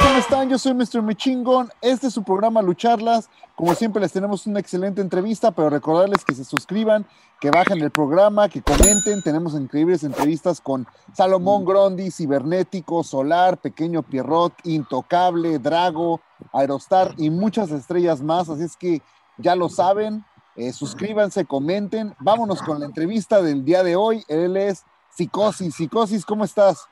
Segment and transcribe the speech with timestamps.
[0.00, 0.48] ¿Cómo están?
[0.48, 1.02] Yo soy Mr.
[1.02, 1.70] Michingón.
[1.80, 3.28] Este es su programa Lucharlas.
[3.54, 7.06] Como siempre les tenemos una excelente entrevista, pero recordarles que se suscriban,
[7.40, 9.22] que bajen el programa, que comenten.
[9.22, 16.20] Tenemos increíbles entrevistas con Salomón Grondi, Cibernético, Solar, Pequeño Pierrot, Intocable, Drago,
[16.52, 18.48] Aerostar y muchas estrellas más.
[18.48, 19.02] Así es que
[19.38, 20.24] ya lo saben,
[20.56, 22.14] eh, suscríbanse, comenten.
[22.18, 24.24] Vámonos con la entrevista del día de hoy.
[24.28, 25.74] Él es Psicosis.
[25.74, 26.88] Psicosis, ¿cómo estás?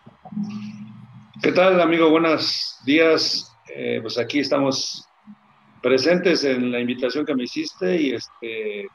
[1.43, 2.09] ¿Qué tal, amigo?
[2.09, 3.53] Buenos días.
[3.75, 5.07] Eh, pues aquí estamos
[5.83, 8.89] presentes en la invitación que me hiciste y este,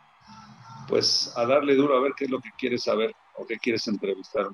[0.87, 3.87] pues a darle duro a ver qué es lo que quieres saber o qué quieres
[3.87, 4.47] entrevistar.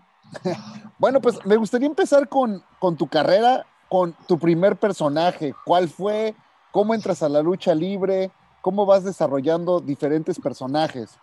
[1.00, 5.54] bueno, pues me gustaría empezar con, con tu carrera, con tu primer personaje.
[5.64, 6.36] ¿Cuál fue?
[6.72, 8.32] ¿Cómo entras a la lucha libre?
[8.62, 11.18] ¿Cómo vas desarrollando diferentes personajes?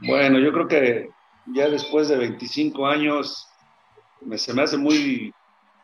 [0.00, 1.10] Bueno, yo creo que
[1.54, 3.48] ya después de 25 años
[4.20, 5.32] me, se me hace muy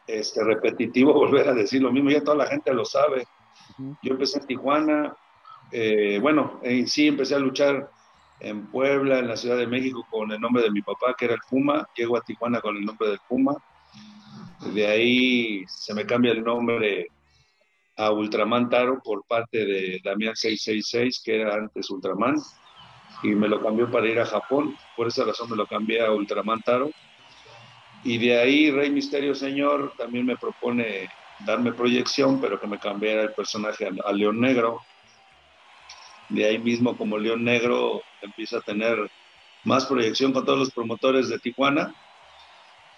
[0.07, 3.27] este, repetitivo volver a decir lo mismo, ya toda la gente lo sabe.
[4.03, 5.17] Yo empecé en Tijuana,
[5.71, 7.91] eh, bueno, en sí empecé a luchar
[8.41, 11.35] en Puebla, en la Ciudad de México, con el nombre de mi papá, que era
[11.35, 11.89] el Puma.
[11.97, 13.57] Llego a Tijuana con el nombre del Puma.
[14.75, 17.07] De ahí se me cambia el nombre
[17.97, 22.37] a Ultraman Taro por parte de Damián 666, que era antes Ultraman,
[23.23, 24.77] y me lo cambió para ir a Japón.
[24.97, 26.91] Por esa razón me lo cambié a Ultraman Taro.
[28.05, 31.09] Y de ahí Rey Misterio Señor también me propone
[31.41, 34.81] darme proyección, pero que me cambiara el personaje a, León Negro.
[36.29, 39.11] De ahí mismo, como León Negro, empieza a tener
[39.65, 41.95] más proyección con todos los promotores de Tijuana.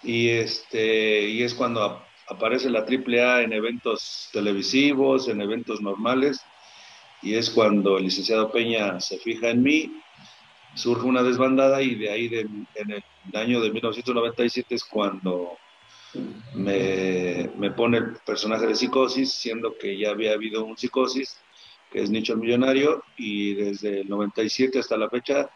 [0.01, 6.41] Y, este, y es cuando aparece la AAA en eventos televisivos, en eventos normales.
[7.21, 9.91] Y es cuando el licenciado Peña se fija en mí
[10.75, 12.25] surge una desbandada y de ahí
[12.75, 15.57] en el año de 1997 es cuando
[16.53, 21.37] me, me, pone el personaje de Psicosis, siendo que ya había habido un Psicosis,
[21.91, 25.49] que es Nicho el Millonario, y desde el 97 hasta la fecha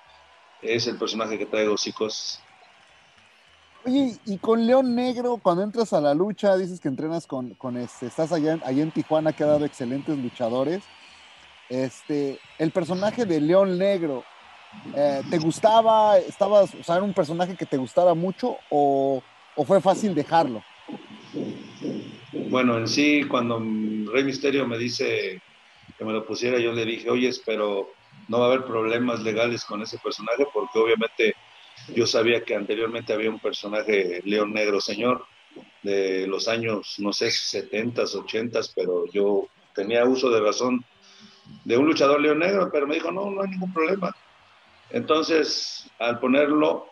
[0.61, 2.41] es el personaje que traigo Psicosis.
[3.85, 7.77] Oye, y con León Negro, cuando entras a la lucha, dices que entrenas con, con
[7.77, 10.83] este, estás allá, allá en Tijuana, que ha dado excelentes luchadores.
[11.69, 14.25] Este, el personaje de León Negro,
[14.95, 19.21] eh, ¿Te gustaba, estabas, o sea, era un personaje que te gustaba mucho o,
[19.65, 20.63] fue fácil dejarlo?
[22.49, 25.41] Bueno, en sí, cuando Rey Misterio me dice
[25.97, 27.91] que me lo pusiera, yo le dije, oye, pero
[28.27, 31.35] no va a haber problemas legales con ese personaje porque obviamente
[31.93, 35.25] yo sabía que anteriormente había un personaje, León Negro Señor,
[35.83, 40.85] de los años, no sé, 70, 80, pero yo tenía uso de razón
[41.65, 44.15] de un luchador León Negro, pero me dijo, no, no hay ningún problema.
[44.91, 46.87] Entonces, al ponerlo,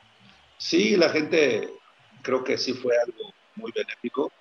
[0.57, 1.67] sí, la gente
[2.21, 4.31] creo que sí fue algo muy benéfico.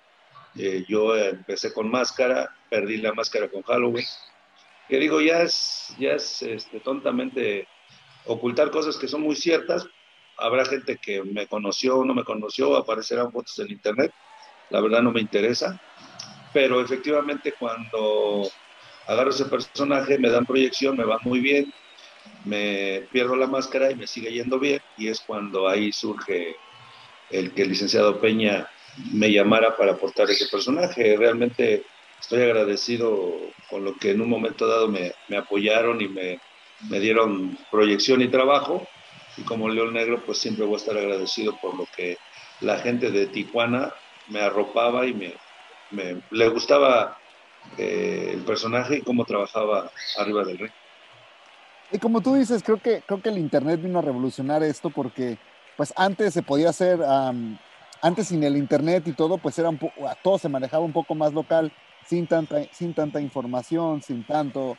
[0.55, 4.05] Eh, yo empecé con máscara, perdí la máscara con Halloween.
[4.87, 7.67] Que digo, ya es, ya es este, tontamente
[8.25, 9.87] ocultar cosas que son muy ciertas.
[10.37, 14.13] Habrá gente que me conoció o no me conoció, aparecerán fotos en internet.
[14.69, 15.81] La verdad no me interesa.
[16.53, 18.49] Pero efectivamente cuando
[19.07, 21.73] agarro ese personaje, me dan proyección, me va muy bien
[22.47, 26.55] me pierdo la máscara y me sigue yendo bien y es cuando ahí surge
[27.29, 28.69] el que el licenciado Peña
[29.11, 31.17] me llamara para aportar ese personaje.
[31.17, 31.83] Realmente
[32.19, 33.33] estoy agradecido
[33.69, 36.39] con lo que en un momento dado me, apoyaron y me,
[36.99, 38.87] dieron proyección y trabajo.
[39.37, 42.17] Y como León Negro, pues siempre voy a estar agradecido por lo que
[42.61, 43.93] la gente de Tijuana
[44.29, 45.33] me arropaba y me,
[46.31, 47.17] le gustaba
[47.77, 50.71] eh, el personaje y cómo trabajaba arriba del ring.
[51.91, 55.37] Y como tú dices, creo que, creo que el Internet vino a revolucionar esto porque
[55.77, 56.99] pues antes se podía hacer,
[58.01, 59.79] antes sin el Internet y todo, pues era un
[60.23, 61.71] todo se manejaba un poco más local,
[62.05, 64.77] sin tanta, sin tanta información, sin tanto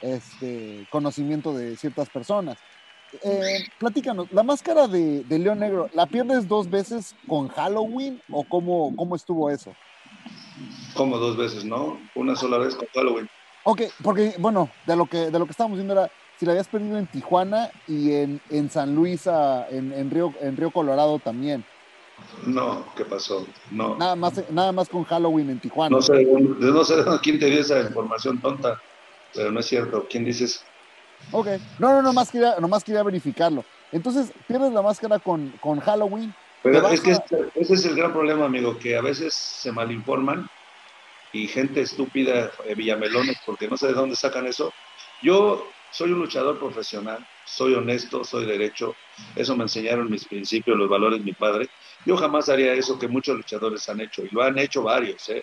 [0.00, 2.56] este, conocimiento de ciertas personas.
[3.22, 8.44] Eh, platícanos, la máscara de, de, León Negro, ¿la pierdes dos veces con Halloween o
[8.44, 9.74] cómo, cómo estuvo eso?
[10.94, 11.98] Como dos veces, ¿no?
[12.14, 13.28] Una sola vez con Halloween.
[13.64, 16.68] Ok, porque bueno, de lo que, de lo que estábamos viendo era, si la habías
[16.68, 21.64] perdido en Tijuana y en, en San Luis, en, en, Río, en Río Colorado también.
[22.46, 23.46] No, ¿qué pasó?
[23.70, 23.96] No.
[23.96, 25.96] Nada más, nada más con Halloween en Tijuana.
[25.96, 28.80] No sé, no sé quién te dio esa información tonta,
[29.34, 30.06] pero no es cierto.
[30.08, 30.62] ¿Quién dices?
[31.32, 31.48] Ok,
[31.78, 33.64] no, no, nomás quería, nomás quería verificarlo.
[33.90, 36.32] Entonces, pierdes la máscara con, con Halloween.
[36.62, 37.12] Pero es que
[37.54, 40.48] ese es el gran problema, amigo, que a veces se malinforman
[41.32, 44.72] y gente estúpida, eh, villamelones, porque no sé de dónde sacan eso.
[45.22, 48.94] Yo soy un luchador profesional, soy honesto, soy derecho,
[49.36, 51.68] eso me enseñaron mis principios, los valores de mi padre.
[52.04, 55.42] Yo jamás haría eso que muchos luchadores han hecho, y lo han hecho varios, ¿eh?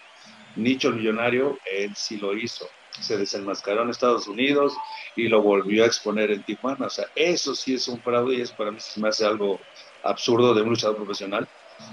[0.56, 2.68] Nicho Millonario, él sí lo hizo.
[3.02, 4.74] Se desenmascaró en Estados Unidos
[5.16, 6.86] y lo volvió a exponer en Tijuana.
[6.88, 9.60] O sea, eso sí es un fraude y es para mí se me hace algo
[10.02, 11.46] absurdo de un luchador profesional.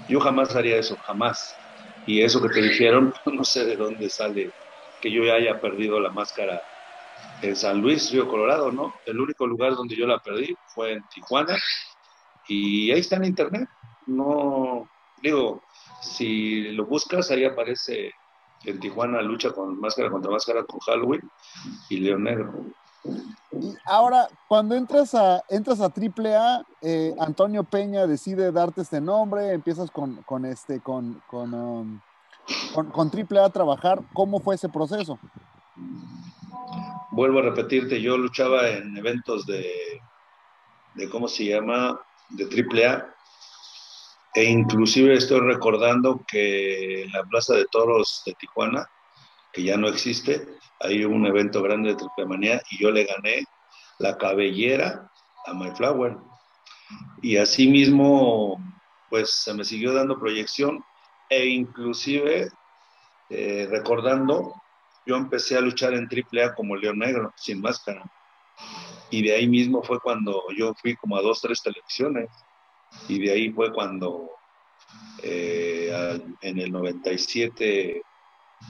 [0.07, 1.59] Yo jamás haría eso, jamás.
[2.05, 4.53] Y eso que te dijeron, no sé de dónde sale
[5.01, 6.61] que yo ya haya perdido la máscara
[7.41, 8.93] en San Luis, Río Colorado, ¿no?
[9.05, 11.57] El único lugar donde yo la perdí fue en Tijuana
[12.47, 13.69] y ahí está en internet.
[14.05, 14.87] No,
[15.21, 15.61] digo,
[16.01, 18.11] si lo buscas, ahí aparece
[18.65, 21.21] en Tijuana lucha con máscara contra máscara con Halloween
[21.89, 22.53] y León Negro.
[23.51, 29.51] Y ahora, cuando entras a entras a AAA, eh, Antonio Peña decide darte este nombre,
[29.51, 31.99] empiezas con, con este con con, um,
[32.73, 33.99] con con AAA a trabajar.
[34.13, 35.19] ¿Cómo fue ese proceso?
[37.13, 40.01] Vuelvo a repetirte, yo luchaba en eventos de,
[40.95, 41.99] de ¿cómo se llama?
[42.29, 43.13] De AAA
[44.33, 48.87] e inclusive estoy recordando que en la Plaza de Toros de Tijuana,
[49.51, 50.47] que ya no existe,
[50.79, 53.43] hay un evento grande de Triplemanía y yo le gané
[53.99, 55.11] la cabellera
[55.45, 56.17] a My Flower.
[57.21, 58.57] Y asimismo,
[59.11, 60.83] pues se me siguió dando proyección
[61.29, 62.49] e inclusive
[63.29, 64.55] eh, recordando,
[65.05, 68.03] yo empecé a luchar en AAA como León Negro, sin máscara.
[69.09, 72.29] Y de ahí mismo fue cuando yo fui como a dos, tres televisiones
[73.07, 74.29] y de ahí fue cuando
[75.21, 78.01] eh, en el 97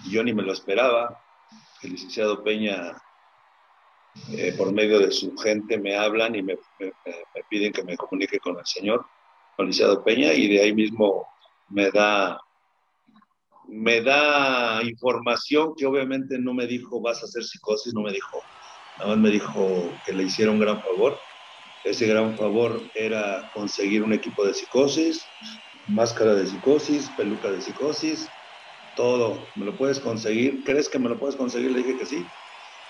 [0.09, 1.21] yo ni me lo esperaba,
[1.81, 2.97] el licenciado Peña
[4.31, 6.57] eh, por medio de su gente me hablan y me,
[7.49, 9.05] piden que me comunique con el señor,
[9.55, 11.27] con el licenciado Peña, y de ahí mismo
[11.69, 12.39] me da,
[13.67, 18.45] me da información que obviamente no me dijo vas a hacer psicosis, no me dijo,
[18.95, 21.21] nada más me dijo que le hiciera un gran favor
[21.83, 25.35] ese gran favor era conseguir un equipo de psicosis,
[25.85, 28.37] máscara de psicosis, peluca de psicosis,
[28.95, 29.51] todo.
[29.55, 30.63] ¿Me lo puedes conseguir?
[30.63, 31.71] ¿Crees que me lo puedes conseguir?
[31.71, 32.31] Le dije que sí.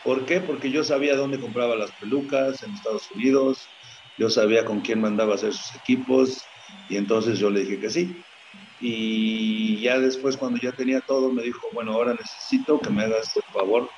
[0.04, 0.42] ¿Por qué?
[0.42, 3.76] Porque yo sabía dónde compraba las pelucas en Estados Unidos,
[4.16, 6.54] yo sabía con quién mandaba hacer sus equipos
[6.88, 8.24] y entonces yo le dije que sí.
[8.86, 13.32] Y ya después cuando ya tenía todo me dijo, bueno, ahora necesito que me hagas
[13.34, 13.90] por favor,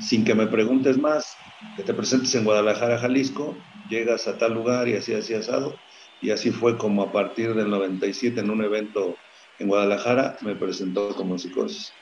[0.00, 1.36] sin que me preguntes más,
[1.76, 3.54] que te presentes en Guadalajara, Jalisco,
[3.90, 5.78] llegas a tal lugar y así, así asado.
[6.22, 9.14] Y así fue como a partir del 97 en un evento
[9.58, 11.92] en Guadalajara me presentó como psicosis.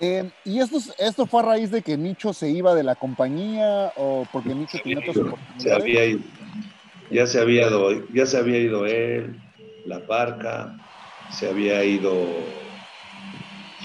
[0.00, 3.92] Eh, ¿Y esto, esto fue a raíz de que Nicho se iba de la compañía
[3.96, 5.62] o porque Nicho tenía otras oportunidades?
[5.62, 6.20] Se había ido,
[7.10, 9.38] ya se había ido, ya se había ido él,
[9.86, 10.76] La Parca,
[11.30, 12.26] se había ido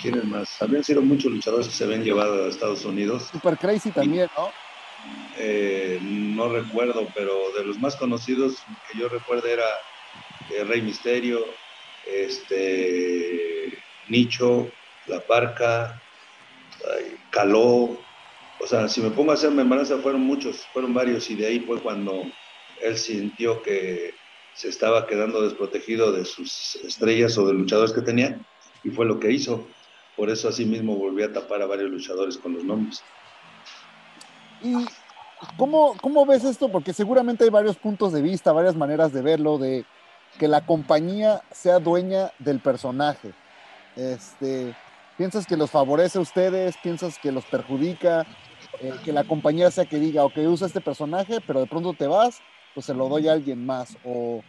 [0.01, 0.62] ¿Quiénes más?
[0.62, 3.30] Habían sido muchos luchadores que se habían llevado a Estados Unidos.
[3.31, 4.50] Super Crazy también, ¿no?
[5.38, 9.65] Eh, no recuerdo, pero de los más conocidos que yo recuerdo era
[10.50, 11.45] eh, Rey Misterio,
[12.07, 13.77] este,
[14.09, 14.71] Nicho,
[15.07, 16.01] La Parca,
[17.30, 18.00] Caló.
[18.59, 21.59] O sea, si me pongo a hacer memoranza, fueron muchos, fueron varios, y de ahí
[21.59, 22.24] fue cuando
[22.81, 24.15] él sintió que
[24.53, 28.39] se estaba quedando desprotegido de sus estrellas o de luchadores que tenía,
[28.83, 29.65] y fue lo que hizo.
[30.15, 33.01] Por eso así mismo volvió a tapar a varios luchadores con los nombres.
[34.62, 34.86] ¿Y
[35.57, 36.69] cómo, cómo ves esto?
[36.69, 39.86] Porque seguramente hay varios puntos de vista, varias maneras de verlo, de
[40.38, 43.34] que la compañía sea dueña del personaje.
[43.96, 44.75] Este,
[45.17, 46.75] ¿Piensas que los favorece a ustedes?
[46.81, 48.25] ¿Piensas que los perjudica?
[48.79, 52.08] Eh, que la compañía sea que diga, ok, usa este personaje, pero de pronto te
[52.08, 52.39] vas,
[52.73, 53.97] pues se lo doy a alguien más.
[54.03, 54.41] O...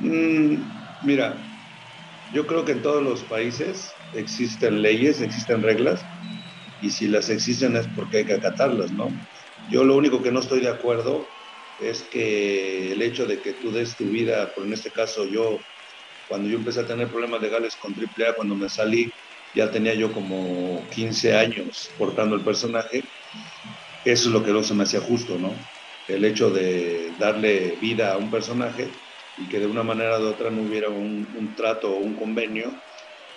[0.00, 0.56] Mm,
[1.04, 1.34] mira,
[2.32, 6.02] yo creo que en todos los países existen leyes, existen reglas,
[6.82, 9.08] y si las existen es porque hay que acatarlas, ¿no?
[9.70, 11.26] Yo lo único que no estoy de acuerdo
[11.80, 15.58] es que el hecho de que tú des tu vida, por en este caso yo,
[16.28, 19.10] cuando yo empecé a tener problemas legales con AAA, cuando me salí,
[19.54, 23.02] ya tenía yo como 15 años portando el personaje,
[24.04, 25.54] eso es lo que no se me hacía justo, ¿no?
[26.14, 29.00] El hecho de darle vida a un personaje
[29.36, 32.82] y que de una manera u otra no hubiera un, trato o un convenio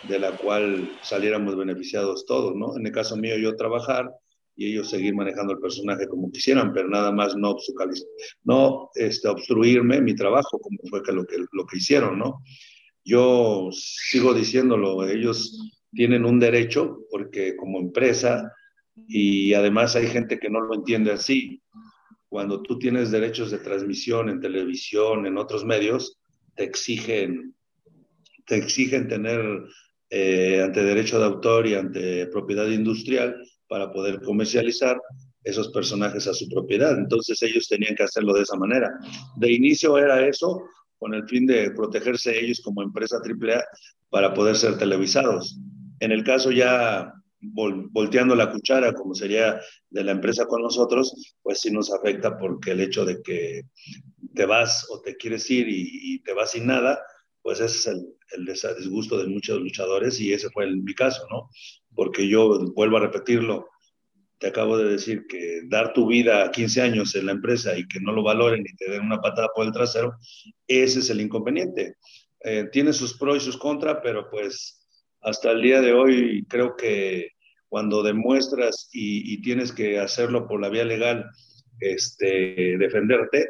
[0.01, 2.77] de la cual saliéramos beneficiados todos, ¿no?
[2.77, 4.10] En el caso mío, yo trabajar
[4.56, 7.56] y ellos seguir manejando el personaje como quisieran, pero nada más no,
[8.44, 12.44] no este, obstruirme mi trabajo, como fue lo, que lo que hicieron, ¿no?
[13.06, 18.51] Yo sigo diciéndolo, ellos tienen un derecho porque como empresa
[19.08, 21.62] y además hay gente que no lo entiende así.
[22.34, 26.18] Cuando tú tienes derechos de transmisión en televisión, en otros medios,
[26.56, 27.54] te exigen,
[28.48, 29.62] te exigen tener
[30.10, 33.36] eh, ante derecho de autor y ante propiedad industrial
[33.68, 35.00] para poder comercializar
[35.44, 36.98] esos personajes a su propiedad.
[36.98, 38.90] Entonces ellos tenían que hacerlo de esa manera.
[39.36, 40.63] De inicio era eso
[40.98, 43.63] con el fin de protegerse ellos como empresa AAA
[44.10, 45.60] para poder ser televisados.
[46.00, 47.13] En el caso ya
[47.51, 49.59] volteando la cuchara, como sería
[49.89, 53.63] de la empresa con nosotros, pues sí nos afecta porque el hecho de que
[54.33, 57.01] te vas o te quieres ir y, te vas sin nada,
[57.41, 61.50] pues ese es el, el, disgusto de muchos luchadores y ese fue mi caso, ¿no?
[61.93, 63.67] Porque yo vuelvo a repetirlo,
[64.38, 67.88] te acabo de decir que dar tu vida a 15 años en la empresa y
[67.88, 70.15] que no lo valoren y te den una patada por el trasero,
[70.67, 71.95] ese es el inconveniente.
[72.41, 74.85] Eh, tiene sus pros y sus contras, pero pues
[75.21, 77.29] hasta el día de hoy creo que
[77.74, 81.25] cuando demuestras y, y, tienes que hacerlo por la vía legal,
[81.80, 83.48] este, defenderte,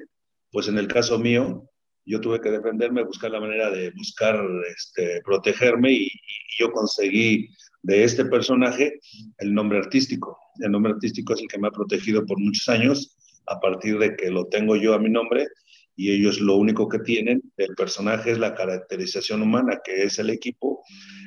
[0.50, 1.70] pues en el caso mío,
[2.06, 4.42] yo tuve que defenderme, buscar la manera de buscar
[4.74, 6.10] este, protegerme y, y,
[6.58, 7.50] yo conseguí
[7.82, 8.98] de este personaje
[9.40, 10.40] el nombre artístico.
[10.62, 14.16] El nombre artístico es el que me ha protegido por muchos años, a partir de
[14.16, 15.50] que lo tengo yo a mi nombre
[15.96, 20.30] y ellos lo único que tienen del personaje es la caracterización humana, que es el
[20.30, 20.84] equipo,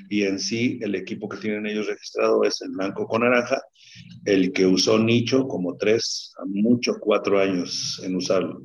[0.08, 3.62] y en sí el equipo que tienen ellos registrado es el blanco con naranja,
[4.24, 8.62] el que usó Nicho como tres, mucho cuatro años en usarlo.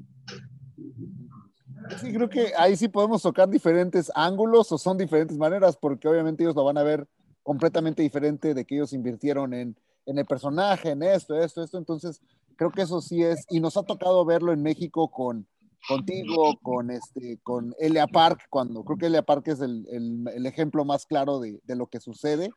[1.99, 6.43] Sí, creo que ahí sí podemos tocar diferentes ángulos o son diferentes maneras, porque obviamente
[6.43, 7.07] ellos lo van a ver
[7.43, 11.77] completamente diferente de que ellos invirtieron en, en el personaje, en esto, esto, esto.
[11.77, 12.21] Entonces,
[12.55, 15.47] creo que eso sí es, y nos ha tocado verlo en México con,
[15.87, 20.45] contigo, con este, con Elia Park, cuando creo que Elia Park es el, el, el
[20.45, 22.51] ejemplo más claro de, de, lo que sucede.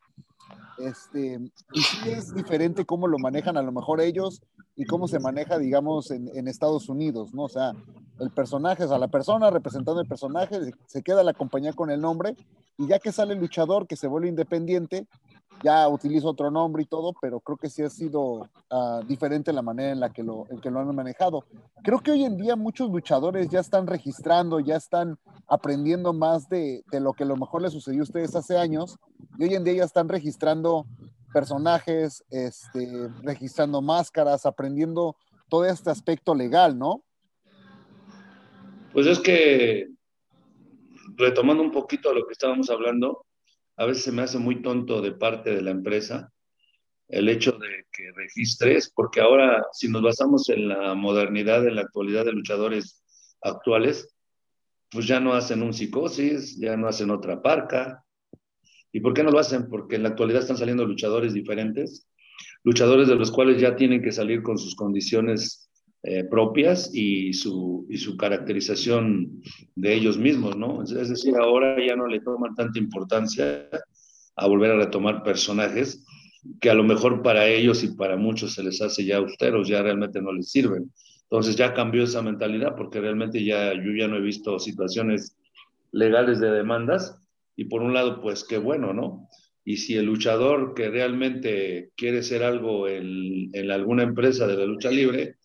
[0.77, 1.39] Este,
[1.73, 4.41] y sí es diferente cómo lo manejan a lo mejor ellos
[4.75, 7.43] y cómo se maneja, digamos, en, en Estados Unidos, ¿no?
[7.43, 7.71] O sea,
[8.19, 12.01] el personaje, o sea, la persona representando el personaje, se queda la compañía con el
[12.01, 12.35] nombre,
[12.77, 15.07] y ya que sale el luchador que se vuelve independiente,
[15.63, 19.61] ya utiliza otro nombre y todo, pero creo que sí ha sido uh, diferente la
[19.61, 21.45] manera en la que lo, que lo han manejado.
[21.83, 26.83] Creo que hoy en día muchos luchadores ya están registrando, ya están aprendiendo más de,
[26.91, 28.97] de lo que a lo mejor les sucedió a ustedes hace años,
[29.37, 30.85] y hoy en día ya están registrando
[31.33, 35.17] personajes, este, registrando máscaras, aprendiendo
[35.49, 37.03] todo este aspecto legal, ¿no?
[38.93, 39.89] Pues es que,
[41.17, 43.25] retomando un poquito lo que estábamos hablando,
[43.77, 46.31] a veces se me hace muy tonto de parte de la empresa
[47.07, 51.81] el hecho de que registres, porque ahora si nos basamos en la modernidad, en la
[51.81, 53.03] actualidad de luchadores
[53.41, 54.15] actuales,
[54.89, 58.03] pues ya no hacen un psicosis, ya no hacen otra parca.
[58.91, 59.67] ¿Y por qué no lo hacen?
[59.69, 62.07] Porque en la actualidad están saliendo luchadores diferentes,
[62.63, 65.64] luchadores de los cuales ya tienen que salir con sus condiciones
[66.07, 69.41] eh, propias y su, y su caracterización
[69.73, 70.83] de ellos mismos, ¿no?
[70.83, 73.67] Es decir, ahora ya no le toman tanta importancia
[74.35, 76.05] a volver a retomar personajes
[76.61, 79.81] que a lo mejor para ellos y para muchos se les hace ya austeros, ya
[79.81, 80.91] realmente no les sirven.
[81.23, 85.35] Entonces ya cambió esa mentalidad porque realmente ya yo ya no he visto situaciones
[85.91, 87.19] legales de demandas
[87.55, 89.27] y por un lado pues qué bueno, ¿no?
[89.63, 94.65] Y si el luchador que realmente quiere ser algo en, en alguna empresa de la
[94.65, 95.37] lucha libre,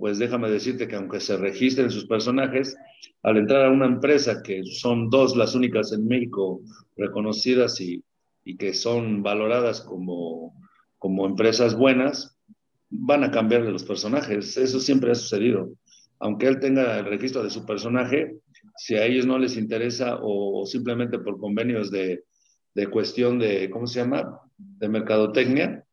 [0.00, 2.74] pues déjame decirte que aunque se registren sus personajes,
[3.22, 6.62] al entrar a una empresa que son dos las únicas en México
[6.96, 8.02] reconocidas y,
[8.42, 10.54] y que son valoradas como,
[10.96, 12.34] como empresas buenas,
[12.88, 14.56] van a cambiarle los personajes.
[14.56, 15.74] Eso siempre ha sucedido.
[16.18, 18.38] Aunque él tenga el registro de su personaje,
[18.78, 22.24] si a ellos no les interesa o, simplemente por convenios de,
[22.74, 25.84] de cuestión de, ¿cómo se llama?, de mercadotecnia,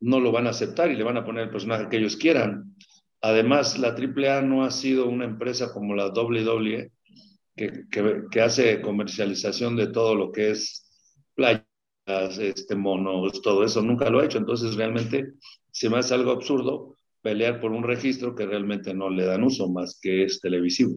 [0.00, 2.76] no lo van a aceptar y le van a poner el personaje que ellos quieran.
[3.22, 6.90] Además, la AAA no ha sido una empresa como la WWE
[7.56, 10.86] que, hace comercialización de todo lo que es
[11.34, 11.64] playas,
[12.38, 13.82] este, monos, todo eso.
[13.82, 14.38] Nunca lo ha hecho.
[14.38, 15.34] Entonces, realmente
[15.70, 19.68] se me hace algo absurdo pelear por un registro que realmente no le dan uso
[19.68, 20.96] más que es televisivo.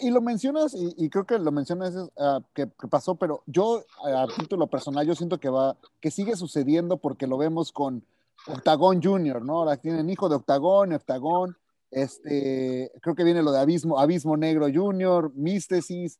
[0.00, 4.26] Y lo mencionas, y, creo que lo mencionas uh, que, que, pasó, pero yo a
[4.38, 8.02] título personal, yo siento que va, que sigue sucediendo porque lo vemos con
[8.46, 9.58] Octagón Junior, ¿no?
[9.58, 11.56] Ahora tienen hijo de Octagón, Octagón,
[11.90, 16.18] este, creo que viene lo de Abismo, Abismo Negro Junior, Místesis,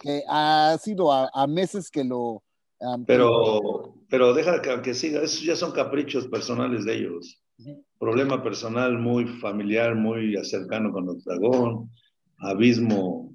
[0.00, 2.42] que ha sido a, a meses que lo...
[2.78, 7.40] Um, pero, pero deja que aunque siga, esos ya son caprichos personales de ellos.
[7.58, 7.84] Uh -huh.
[7.98, 11.90] Problema personal muy familiar, muy cercano con Octagón,
[12.38, 13.32] Abismo,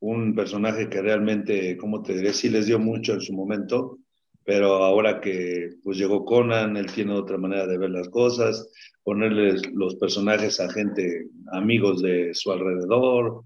[0.00, 3.98] un personaje que realmente, como te diré, sí les dio mucho en su momento,
[4.46, 8.70] pero ahora que pues llegó Conan, él tiene otra manera de ver las cosas,
[9.02, 13.42] ponerles los personajes a gente, amigos de su alrededor,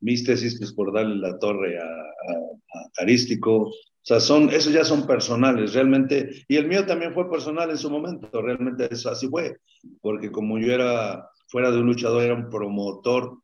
[0.00, 4.84] místesis pues por darle la torre a, a, a Carístico, o sea, son, esos ya
[4.84, 9.28] son personales, realmente, y el mío también fue personal en su momento, realmente eso así
[9.28, 9.56] fue,
[10.00, 13.38] porque como yo era, fuera de un luchador, era un promotor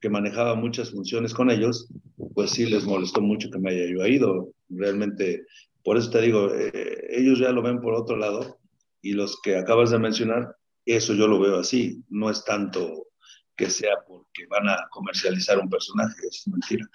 [0.00, 1.88] que manejaba muchas funciones con ellos,
[2.34, 4.50] pues sí les molestó mucho que me haya yo ido.
[4.68, 5.44] Realmente,
[5.84, 8.58] por eso te digo, eh, ellos ya lo ven por otro lado
[9.02, 12.02] y los que acabas de mencionar, eso yo lo veo así.
[12.08, 13.08] No es tanto
[13.54, 16.88] que sea porque van a comercializar un personaje, es mentira.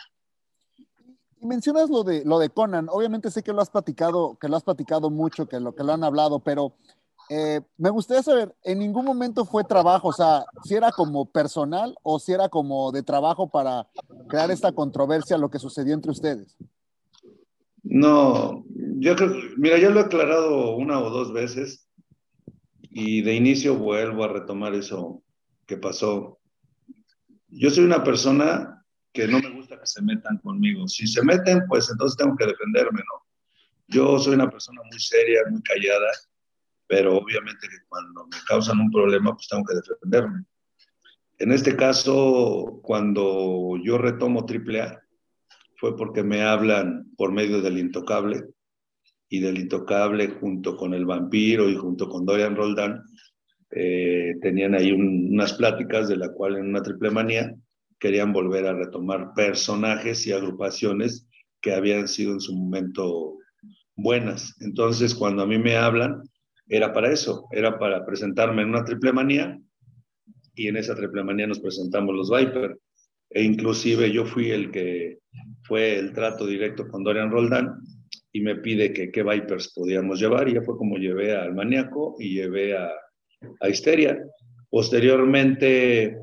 [1.39, 2.87] Y mencionas lo de, lo de Conan.
[2.89, 5.93] Obviamente sé que lo has platicado, que lo has platicado mucho, que lo que lo
[5.93, 6.73] han hablado, pero
[7.29, 10.07] eh, me gustaría saber, ¿en ningún momento fue trabajo?
[10.07, 13.87] O sea, si era como personal o si era como de trabajo para
[14.27, 16.57] crear esta controversia, lo que sucedió entre ustedes.
[17.83, 18.65] No,
[18.99, 21.89] yo creo, mira, yo lo he aclarado una o dos veces
[22.81, 25.23] y de inicio vuelvo a retomar eso
[25.65, 26.39] que pasó.
[27.47, 30.87] Yo soy una persona que no me gusta que se metan conmigo.
[30.87, 33.25] Si se meten, pues entonces tengo que defenderme, ¿no?
[33.87, 36.11] Yo soy una persona muy seria, muy callada,
[36.87, 40.43] pero obviamente que cuando me causan un problema, pues tengo que defenderme.
[41.39, 45.01] En este caso, cuando yo retomo AAA,
[45.79, 48.43] fue porque me hablan por medio del intocable,
[49.29, 53.03] y del intocable junto con el vampiro y junto con Dorian Roldán,
[53.71, 57.53] eh, tenían ahí unas pláticas de la cual en una triple manía
[57.99, 61.27] querían volver a retomar personajes y agrupaciones
[61.61, 63.37] que habían sido en su momento
[63.95, 64.55] buenas.
[64.61, 66.23] Entonces, cuando a mí me hablan,
[66.67, 69.59] era para eso, era para presentarme en una triple manía
[70.55, 72.79] y en esa triple manía nos presentamos los Viper.
[73.29, 75.19] E inclusive yo fui el que
[75.63, 77.75] fue el trato directo con Dorian Roldán
[78.31, 82.15] y me pide que qué Vipers podíamos llevar y ya fue como llevé al Maníaco
[82.19, 82.89] y llevé a,
[83.59, 84.17] a Histeria.
[84.69, 86.17] Posteriormente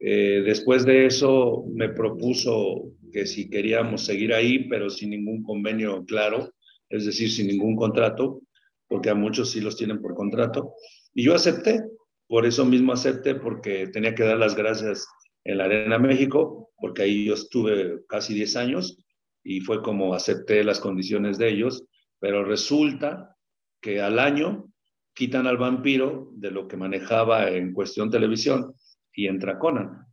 [0.00, 6.04] eh, después de eso me propuso que si queríamos seguir ahí, pero sin ningún convenio
[6.04, 6.52] claro,
[6.88, 8.42] es decir, sin ningún contrato,
[8.86, 10.74] porque a muchos sí los tienen por contrato.
[11.14, 11.82] Y yo acepté,
[12.28, 15.06] por eso mismo acepté, porque tenía que dar las gracias
[15.48, 19.02] en la Arena México, porque ahí yo estuve casi 10 años
[19.42, 21.86] y fue como acepté las condiciones de ellos,
[22.20, 23.34] pero resulta
[23.80, 24.66] que al año
[25.14, 28.74] quitan al vampiro de lo que manejaba en cuestión televisión
[29.10, 30.04] y entra Conan.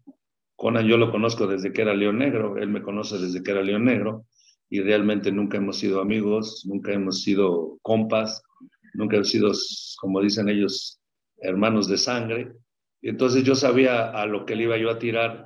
[0.56, 3.62] Conan yo lo conozco desde que era León Negro, él me conoce desde que era
[3.62, 4.28] León Negro
[4.70, 8.42] y realmente nunca hemos sido amigos, nunca hemos sido compas,
[8.94, 9.52] nunca hemos sido,
[10.00, 11.02] como dicen ellos,
[11.40, 12.54] hermanos de sangre.
[13.06, 15.46] Entonces yo sabía a lo que le iba yo a tirar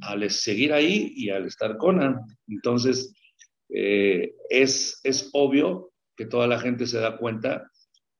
[0.00, 2.18] al seguir ahí y al estar Conan.
[2.48, 3.12] Entonces
[3.68, 7.70] eh, es, es obvio que toda la gente se da cuenta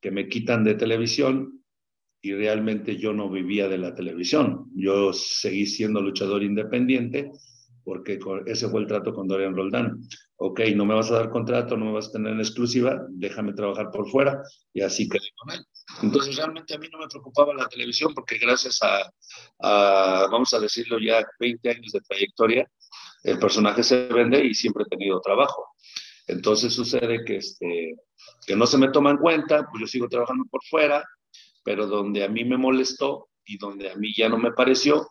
[0.03, 1.65] que me quitan de televisión
[2.21, 4.67] y realmente yo no vivía de la televisión.
[4.75, 7.31] Yo seguí siendo luchador independiente
[7.85, 9.99] porque ese fue el trato con Dorian Roldán.
[10.37, 13.55] Ok, no me vas a dar contrato, no me vas a tener en exclusiva, déjame
[13.55, 14.43] trabajar por fuera
[14.75, 15.65] y así quedé con él.
[16.03, 19.11] Entonces realmente a mí no me preocupaba la televisión porque gracias a,
[19.61, 22.71] a, vamos a decirlo ya, 20 años de trayectoria,
[23.23, 25.69] el personaje se vende y siempre he tenido trabajo.
[26.27, 27.97] Entonces sucede que, este,
[28.47, 31.05] que no se me toma en cuenta, pues yo sigo trabajando por fuera,
[31.63, 35.07] pero donde a mí me molestó y donde a mí ya no me pareció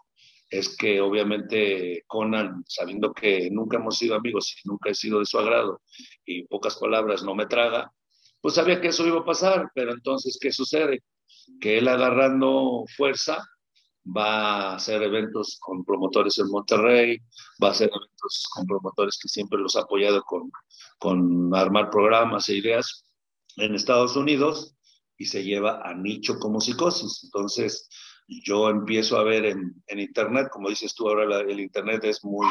[0.49, 5.25] es que obviamente Conan, sabiendo que nunca hemos sido amigos y nunca he sido de
[5.25, 5.81] su agrado
[6.25, 7.91] y pocas palabras no me traga,
[8.43, 11.01] pues sabía que eso iba a pasar, pero entonces, ¿qué sucede?
[11.61, 13.47] Que él agarrando fuerza
[14.05, 17.19] va a hacer eventos con promotores en Monterrey,
[17.63, 20.51] va a hacer eventos con promotores que siempre los ha apoyado con,
[20.99, 23.05] con armar programas e ideas
[23.55, 24.75] en Estados Unidos
[25.17, 27.21] y se lleva a nicho como psicosis.
[27.23, 27.87] Entonces,
[28.27, 32.47] yo empiezo a ver en, en Internet, como dices tú ahora, el Internet es muy,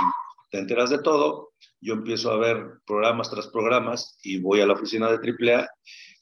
[0.52, 4.74] te enteras de todo, yo empiezo a ver programas tras programas y voy a la
[4.74, 5.68] oficina de AAA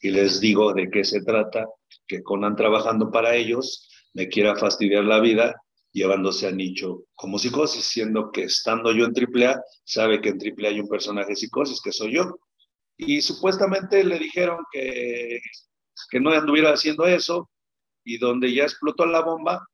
[0.01, 1.67] y les digo de qué se trata,
[2.07, 5.55] que Conan trabajando para ellos me quiera fastidiar la vida
[5.93, 10.71] llevándose a nicho como psicosis, siendo que estando yo en AAA, sabe que en AAA
[10.71, 12.39] hay un personaje psicosis, que soy yo.
[12.97, 15.41] Y supuestamente le dijeron que
[16.09, 17.51] que no anduviera haciendo eso.
[18.05, 19.67] Y donde ya explotó la bomba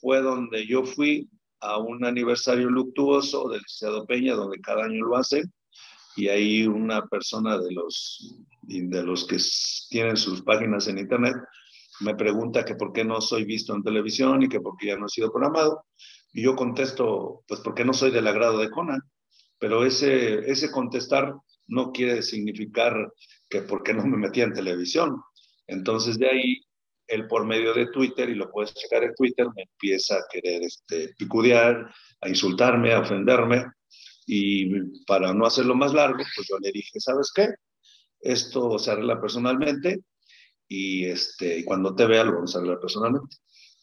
[0.00, 1.28] fue donde yo fui
[1.60, 5.52] a un aniversario luctuoso del Liceo Peña, donde cada año lo hacen.
[6.16, 9.36] Y ahí una persona de los, de los que
[9.88, 11.36] tienen sus páginas en internet
[12.00, 14.96] me pregunta que por qué no soy visto en televisión y que por qué ya
[14.96, 15.84] no he sido programado.
[16.32, 19.02] Y yo contesto, pues porque no soy del agrado de Conan.
[19.58, 21.34] Pero ese, ese contestar
[21.66, 23.12] no quiere significar
[23.48, 25.20] que por qué no me metía en televisión.
[25.66, 26.60] Entonces de ahí,
[27.10, 30.62] él por medio de Twitter, y lo puedes checar en Twitter, me empieza a querer
[30.62, 33.66] este, picudear, a insultarme, a ofenderme.
[34.26, 34.70] Y
[35.06, 37.48] para no hacerlo más largo, pues yo le dije, ¿sabes qué?
[38.20, 40.00] Esto se arregla personalmente
[40.68, 43.36] y, este, cuando te vea lo vamos a arreglar personalmente.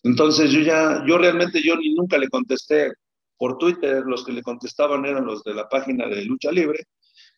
[0.03, 2.93] Entonces yo ya, yo realmente yo ni nunca le contesté
[3.37, 6.85] por Twitter, los que le contestaban eran los de la página de Lucha Libre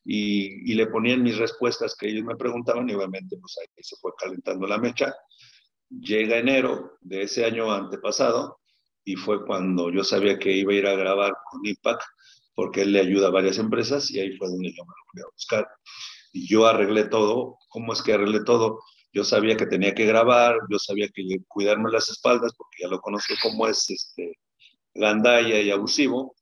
[0.06, 3.96] y, y le ponían mis respuestas que ellos me preguntaban y obviamente pues ahí se
[3.98, 5.16] fue calentando la mecha.
[5.90, 8.60] Llega enero de ese año antepasado
[9.04, 12.02] y fue cuando yo sabía que iba a ir a grabar con Impact
[12.54, 15.22] porque él le ayuda a varias empresas y ahí fue donde yo me lo fui
[15.22, 15.68] a buscar.
[16.34, 17.58] Y yo arreglé todo.
[17.70, 18.82] ¿Cómo es que arreglé todo?
[19.14, 23.00] Yo sabía que tenía que grabar, yo sabía que cuidarme las espaldas porque ya lo
[23.00, 24.38] conozco como es este
[24.94, 26.36] gandalla y abusivo,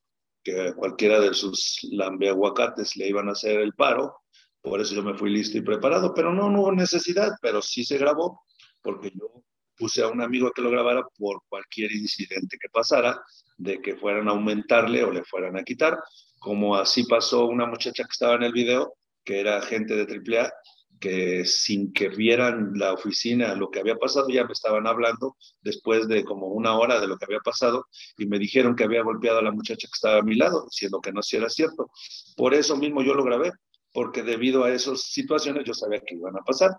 [0.43, 4.17] que cualquiera de sus lambeaguacates le iban a hacer el paro.
[4.61, 7.85] Por eso yo me fui listo y preparado, pero no, no hubo necesidad, pero sí
[7.85, 8.41] se grabó
[8.81, 9.43] porque yo
[9.77, 13.21] puse a un amigo que lo grabara por cualquier incidente que pasara,
[13.57, 15.99] de que fueran a aumentarle o le fueran a quitar,
[16.39, 20.51] como así pasó una muchacha que estaba en el video, que era agente de AAA,
[20.99, 26.07] que sin que vieran la oficina lo que había pasado, ya me estaban hablando después
[26.07, 27.85] de como una hora de lo que había pasado
[28.17, 30.99] y me dijeron que había golpeado a la muchacha que estaba a mi lado, diciendo
[31.01, 31.91] que no si era cierto.
[32.35, 33.51] Por eso mismo yo lo grabé,
[33.93, 36.71] porque debido a esas situaciones yo sabía que iban a pasar.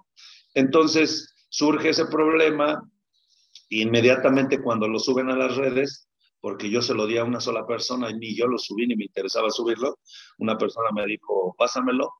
[0.54, 2.82] Entonces, surge ese problema
[3.70, 6.08] inmediatamente cuando lo suben a las redes,
[6.40, 8.96] porque yo se lo di a una sola persona y ni yo lo subí ni
[8.96, 9.98] me interesaba subirlo,
[10.38, 12.12] una persona me dijo, pásamelo,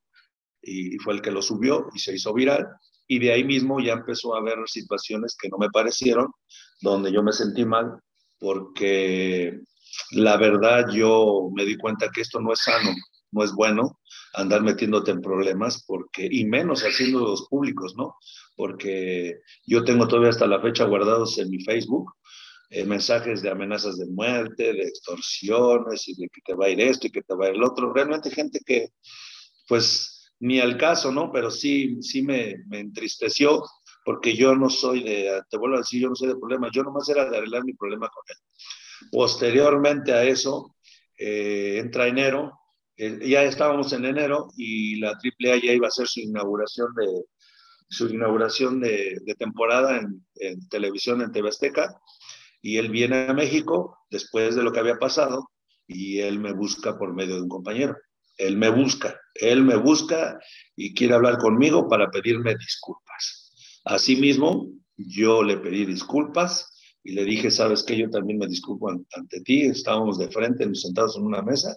[0.61, 2.67] y fue el que lo subió y se hizo viral.
[3.07, 6.31] Y de ahí mismo ya empezó a haber situaciones que no me parecieron,
[6.81, 8.01] donde yo me sentí mal,
[8.39, 9.61] porque
[10.11, 12.91] la verdad yo me di cuenta que esto no es sano,
[13.31, 13.99] no es bueno
[14.35, 18.15] andar metiéndote en problemas, porque, y menos haciendo los públicos, ¿no?
[18.57, 22.13] porque yo tengo todavía hasta la fecha guardados en mi Facebook
[22.71, 26.81] eh, mensajes de amenazas de muerte, de extorsiones y de que te va a ir
[26.81, 27.95] esto y que te va a ir el otro.
[27.95, 28.91] Realmente gente que,
[29.67, 31.33] pues, ni al caso, ¿no?
[31.33, 33.65] Pero sí, sí me, me entristeció
[34.05, 36.83] porque yo no soy de, te vuelvo a decir, yo no soy de problemas, yo
[36.83, 38.37] nomás era de arreglar mi problema con él.
[39.13, 40.77] Posteriormente a eso,
[41.17, 42.53] eh, entra enero,
[42.99, 47.07] eh, ya estábamos en enero y la AAA ya iba a hacer su inauguración de,
[47.89, 51.97] su inauguración de, temporada en, televisión en TV Azteca
[52.61, 55.49] y él viene a México después de lo que había pasado
[55.87, 57.97] y él me busca por medio de un compañero.
[58.37, 60.39] Él me busca, él me busca
[60.77, 63.53] y quiere hablar conmigo para pedirme disculpas.
[63.85, 66.71] Asimismo, yo le pedí disculpas
[67.03, 71.17] y le dije, sabes que yo también me disculpo ante ti, estábamos de frente, sentados
[71.17, 71.77] en una mesa,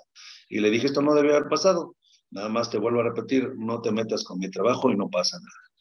[0.51, 1.95] y le dije, esto no debe haber pasado.
[2.29, 5.37] Nada más te vuelvo a repetir, no te metas con mi trabajo y no pasa
[5.37, 5.71] nada.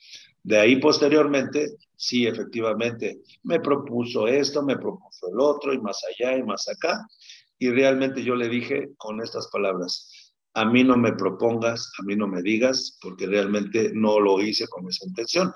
[0.42, 6.36] De ahí posteriormente, sí, efectivamente, me propuso esto, me propuso el otro, y más allá
[6.36, 7.06] y más acá.
[7.58, 12.16] Y realmente yo le dije con estas palabras, a mí no me propongas, a mí
[12.16, 15.52] no me digas, porque realmente no lo hice con esa intención.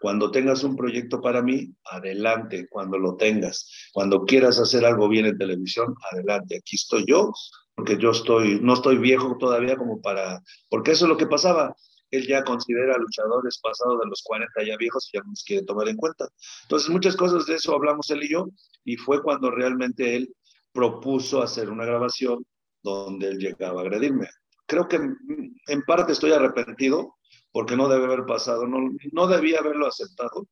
[0.00, 3.90] Cuando tengas un proyecto para mí, adelante, cuando lo tengas.
[3.92, 6.56] Cuando quieras hacer algo bien en televisión, adelante.
[6.56, 7.32] Aquí estoy yo,
[7.74, 11.74] porque yo estoy, no estoy viejo todavía como para, porque eso es lo que pasaba
[12.10, 15.64] él ya considera luchadores pasados de los 40 ya viejos y ya no nos quiere
[15.64, 16.28] tomar en cuenta.
[16.62, 18.48] Entonces, muchas cosas de eso hablamos él y yo,
[18.84, 20.34] y fue cuando realmente él
[20.72, 22.44] propuso hacer una grabación
[22.82, 24.28] donde él llegaba a agredirme.
[24.66, 27.16] Creo que en parte estoy arrepentido
[27.52, 28.78] porque no debe haber pasado, no,
[29.12, 30.48] no debía haberlo aceptado,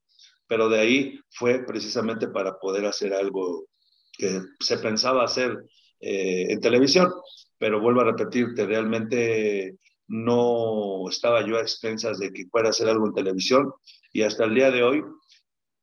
[0.47, 3.65] pero de ahí fue precisamente para poder hacer algo
[4.11, 5.57] que se pensaba hacer
[5.99, 7.11] eh, en televisión.
[7.57, 12.89] Pero vuelvo a repetirte, realmente no estaba yo a expensas de que fuera a hacer
[12.89, 13.71] algo en televisión
[14.11, 15.03] y hasta el día de hoy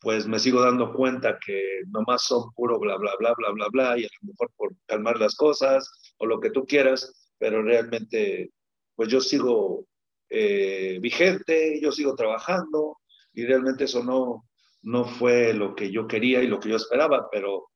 [0.00, 3.98] pues me sigo dando cuenta que nomás son puro bla, bla, bla, bla, bla, bla,
[3.98, 8.50] y a lo mejor por calmar las cosas o lo que tú quieras, pero realmente
[8.94, 9.86] pues yo sigo
[10.28, 12.98] eh, vigente, yo sigo trabajando
[13.32, 14.44] y realmente eso no,
[14.82, 17.70] no fue lo que yo quería y lo que yo esperaba, pero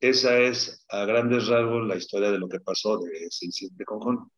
[0.00, 4.30] esa es a grandes rasgos la historia de lo que pasó de ese incidente con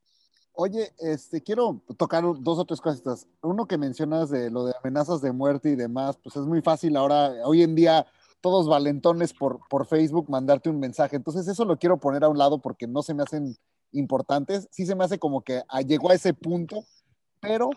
[0.55, 3.27] Oye, este, quiero tocar dos o tres cositas.
[3.41, 6.97] Uno que mencionas de lo de amenazas de muerte y demás, pues es muy fácil
[6.97, 8.07] ahora, hoy en día,
[8.43, 11.17] todos valentones por, por Facebook mandarte un mensaje.
[11.17, 13.57] Entonces, eso lo quiero poner a un lado porque no se me hacen
[13.93, 14.69] importantes.
[14.71, 16.85] Sí se me hace como que llegó a ese punto,
[17.41, 17.71] pero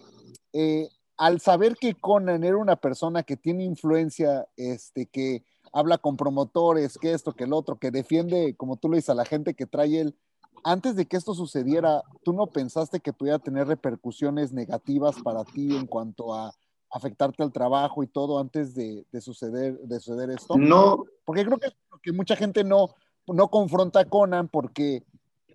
[0.52, 6.16] eh, al saber que Conan era una persona que tiene influencia, este, que habla con
[6.16, 9.54] promotores, que esto, que el otro, que defiende, como tú lo dices, a la gente
[9.54, 10.16] que trae él
[10.64, 15.76] antes de que esto sucediera, ¿tú no pensaste que pudiera tener repercusiones negativas para ti
[15.76, 16.56] en cuanto a
[16.90, 20.58] afectarte al trabajo y todo antes de, suceder, de suceder esto?
[20.58, 21.04] No.
[21.24, 21.70] Porque creo que,
[22.02, 22.90] que mucha gente no,
[23.28, 25.04] no confronta a Conan porque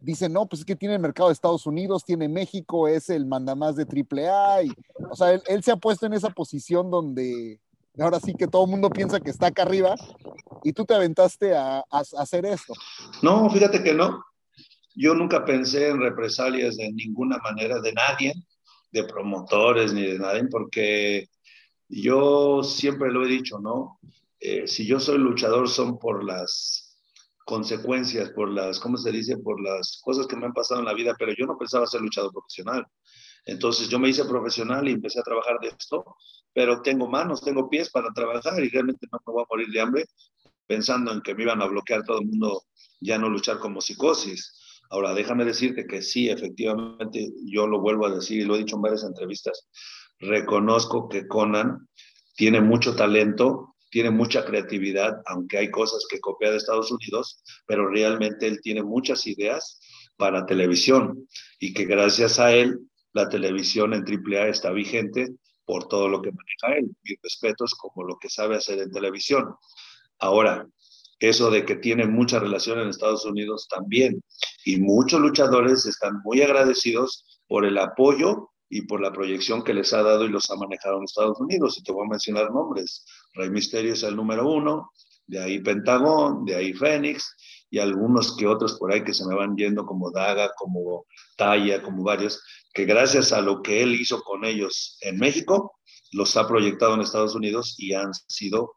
[0.00, 3.26] dice, no, pues es que tiene el mercado de Estados Unidos, tiene México, es el
[3.26, 4.64] mandamás de AAA.
[4.64, 4.72] Y,
[5.10, 7.58] o sea, él, se ha puesto en esa posición donde
[8.02, 9.94] ahora sí que todo el mundo piensa que está acá arriba
[10.62, 12.74] y tú te aventaste a hacer esto.
[13.22, 14.22] No, fíjate que no
[14.94, 18.34] yo nunca pensé en represalias de ninguna manera de nadie,
[18.90, 21.28] de promotores ni de nadie, porque
[21.88, 23.98] yo siempre lo he dicho, ¿no?
[24.38, 26.98] Eh, si yo soy luchador son por las
[27.44, 29.38] consecuencias, por las, ¿cómo se dice?
[29.38, 32.00] Por las cosas que me han pasado en la vida, pero yo no pensaba ser
[32.00, 32.86] luchador profesional.
[33.46, 36.04] Entonces yo me hice profesional y empecé a trabajar de esto,
[36.52, 39.80] pero tengo manos, tengo pies para trabajar y realmente no me voy a morir de
[39.80, 40.04] hambre
[40.66, 42.62] pensando en que me iban a bloquear todo el mundo,
[43.00, 44.56] ya no luchar como psicosis.
[44.90, 48.76] Ahora, déjame decirte que sí, efectivamente, yo lo vuelvo a decir y lo he dicho
[48.76, 49.68] en varias entrevistas,
[50.20, 51.88] reconozco que Conan
[52.36, 57.88] tiene mucho talento, tiene mucha creatividad, aunque hay cosas que copia de Estados Unidos, pero
[57.88, 59.80] realmente él tiene muchas ideas
[60.16, 61.26] para televisión
[61.58, 62.78] y que gracias a él
[63.12, 65.34] la televisión en AAA está vigente
[65.70, 66.90] por todo lo que maneja él.
[67.04, 69.54] Mis respetos como lo que sabe hacer en televisión.
[70.18, 70.66] Ahora,
[71.20, 74.20] eso de que tiene mucha relación en Estados Unidos también.
[74.64, 79.92] Y muchos luchadores están muy agradecidos por el apoyo y por la proyección que les
[79.92, 81.78] ha dado y los ha manejado en Estados Unidos.
[81.78, 83.06] Y te voy a mencionar nombres.
[83.34, 84.90] Rey Misterio es el número uno,
[85.28, 87.36] de ahí Pentagón, de ahí Fénix,
[87.70, 91.06] y algunos que otros por ahí que se me van yendo como Daga, como
[91.36, 95.78] Talla, como varios, que gracias a lo que él hizo con ellos en México,
[96.12, 98.76] los ha proyectado en Estados Unidos y han sido,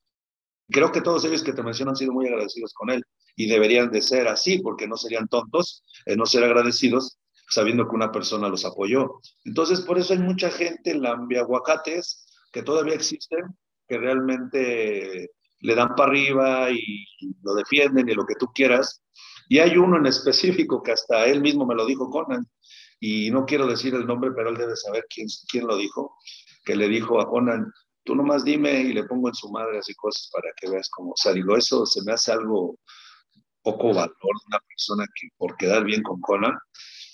[0.70, 3.04] creo que todos ellos que te menciono han sido muy agradecidos con él
[3.36, 7.18] y deberían de ser así, porque no serían tontos en no ser agradecidos
[7.50, 9.20] sabiendo que una persona los apoyó.
[9.44, 13.46] Entonces, por eso hay mucha gente en la aguacates que todavía existen,
[13.88, 17.06] que realmente le dan para arriba y
[17.42, 19.02] lo defienden y lo que tú quieras.
[19.50, 22.48] Y hay uno en específico que hasta él mismo me lo dijo Conan,
[23.06, 26.16] y no quiero decir el nombre, pero él debe saber quién, quién lo dijo,
[26.64, 27.70] que le dijo a Conan,
[28.06, 31.14] tú nomás dime y le pongo en su madre así cosas para que veas cómo,
[31.34, 32.80] digo, eso se me hace algo
[33.62, 34.16] poco valor
[34.48, 36.58] una persona que por quedar bien con Conan,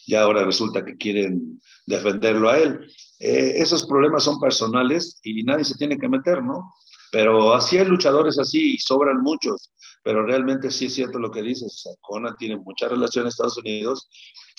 [0.06, 2.88] ya ahora resulta que quieren defenderlo a él.
[3.18, 6.72] Eh, esos problemas son personales y nadie se tiene que meter, ¿no?
[7.12, 9.72] Pero así hay luchadores así y sobran muchos,
[10.04, 14.10] pero realmente sí es cierto lo que dices, Conan tiene mucha relación en Estados Unidos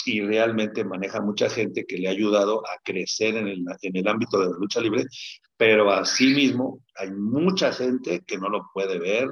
[0.05, 4.09] y realmente maneja mucha gente que le ha ayudado a crecer en el, en el
[4.09, 5.05] ámbito de la lucha libre,
[5.57, 9.31] pero asimismo hay mucha gente que no lo puede ver,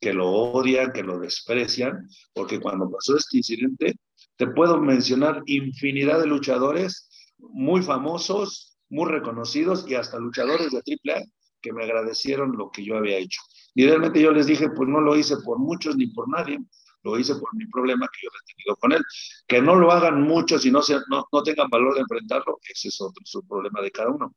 [0.00, 3.96] que lo odian, que lo desprecian, porque cuando pasó este incidente,
[4.36, 11.24] te puedo mencionar infinidad de luchadores muy famosos, muy reconocidos y hasta luchadores de AAA
[11.60, 13.40] que me agradecieron lo que yo había hecho.
[13.74, 16.58] Y realmente yo les dije, pues no lo hice por muchos ni por nadie,
[17.02, 19.02] lo hice por mi problema que yo he tenido con él.
[19.46, 22.88] Que no lo hagan muchos y no, se, no, no tengan valor de enfrentarlo, ese
[22.88, 24.34] es otro su problema de cada uno.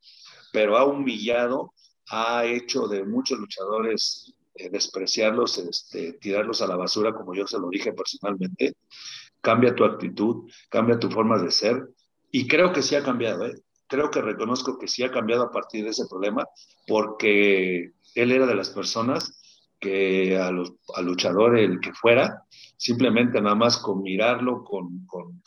[0.51, 1.73] Pero ha humillado,
[2.09, 7.57] ha hecho de muchos luchadores eh, despreciarlos, este, tirarlos a la basura, como yo se
[7.57, 8.75] lo dije personalmente,
[9.41, 11.89] cambia tu actitud, cambia tu forma de ser.
[12.31, 13.55] Y creo que sí ha cambiado, ¿eh?
[13.93, 16.47] Creo que reconozco que sí ha cambiado a partir de ese problema,
[16.87, 19.39] porque él era de las personas
[19.79, 22.43] que al luchador, el que fuera,
[22.75, 25.43] simplemente nada más con mirarlo, con, con,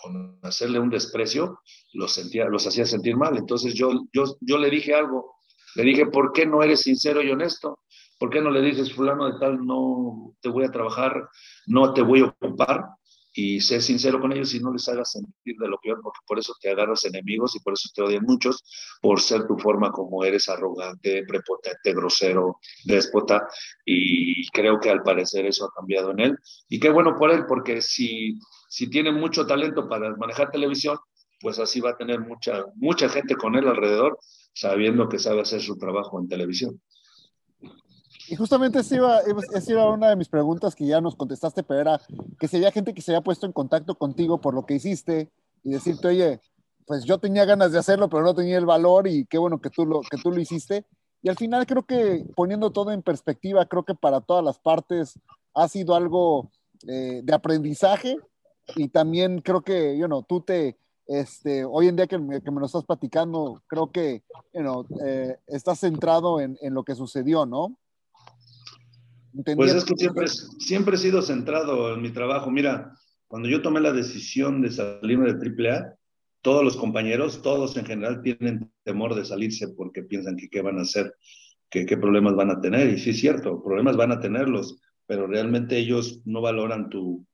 [0.00, 1.58] con, hacerle un desprecio,
[1.94, 3.36] los, sentía, los hacía sentir mal.
[3.36, 5.34] Entonces yo, yo, yo le dije algo,
[5.74, 7.80] le dije, ¿por qué no eres sincero y honesto?
[8.16, 11.28] ¿Por qué no le dices, fulano de tal, no te voy a trabajar,
[11.66, 12.84] no te voy a ocupar?
[13.34, 16.38] Y sé sincero con ellos y no les hagas sentir de lo peor, porque por
[16.38, 18.62] eso te agarras enemigos y por eso te odian muchos,
[19.00, 23.46] por ser tu forma como eres arrogante, prepotente, grosero, déspota,
[23.84, 26.38] y creo que al parecer eso ha cambiado en él.
[26.68, 30.98] Y qué bueno por él, porque si, si tiene mucho talento para manejar televisión,
[31.40, 34.18] pues así va a tener mucha, mucha gente con él alrededor,
[34.54, 36.80] sabiendo que sabe hacer su trabajo en televisión.
[38.28, 39.20] Y justamente esa iba,
[39.54, 42.00] esa iba una de mis preguntas que ya nos contestaste, pero era
[42.38, 45.30] que si había gente que se había puesto en contacto contigo por lo que hiciste
[45.62, 46.40] y decirte, oye,
[46.86, 49.70] pues yo tenía ganas de hacerlo, pero no tenía el valor y qué bueno que
[49.70, 50.84] tú lo, que tú lo hiciste.
[51.22, 55.18] Y al final creo que poniendo todo en perspectiva, creo que para todas las partes
[55.54, 56.50] ha sido algo
[56.88, 58.16] eh, de aprendizaje
[58.74, 62.50] y también creo que, you know, tú te, este, hoy en día que me, que
[62.50, 66.94] me lo estás platicando, creo que, you know, eh, estás centrado en, en, lo que
[66.94, 67.76] sucedió, ¿no?
[69.56, 72.50] Pues es que siempre, siempre he sido centrado en mi trabajo.
[72.50, 72.92] Mira,
[73.28, 75.94] cuando yo tomé la decisión de salirme de AAA,
[76.42, 80.78] todos los compañeros, todos en general tienen temor de salirse porque piensan que qué van
[80.78, 81.14] a hacer,
[81.70, 82.90] que qué problemas van a tener.
[82.90, 87.26] Y sí es cierto, problemas van a tenerlos, pero realmente ellos no valoran tu,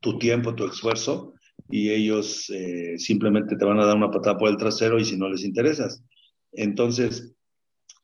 [0.00, 1.34] tu tiempo, tu esfuerzo,
[1.68, 5.16] y ellos eh, simplemente te van a dar una patada por el trasero y si
[5.16, 6.02] no les interesas.
[6.52, 7.34] Entonces,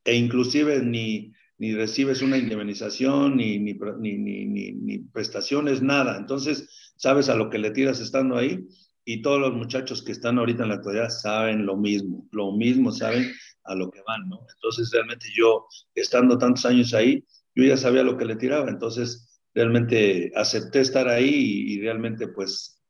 [0.04, 6.16] e inclusive ni ni recibes una indemnización, ni, ni, ni, ni, prestaciones, nada.
[6.16, 8.66] Entonces, sabes a lo que le tiras estando ahí
[9.04, 12.92] y todos los muchachos que están ahorita en la actualidad saben lo mismo, lo mismo
[12.92, 13.32] saben
[13.64, 14.40] a lo que van, ¿no?
[14.54, 19.40] Entonces, realmente yo, estando tantos años ahí, yo ya sabía lo que le tiraba, entonces
[19.54, 22.82] realmente acepté estar ahí y, realmente pues,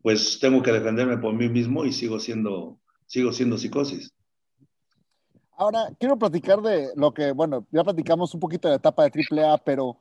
[0.00, 4.13] pues tengo que defenderme por mí mismo y sigo siendo, sigo siendo psicosis.
[5.56, 9.12] Ahora, quiero platicar de lo que, bueno, ya platicamos un poquito de la etapa de
[9.30, 10.00] AAA, pero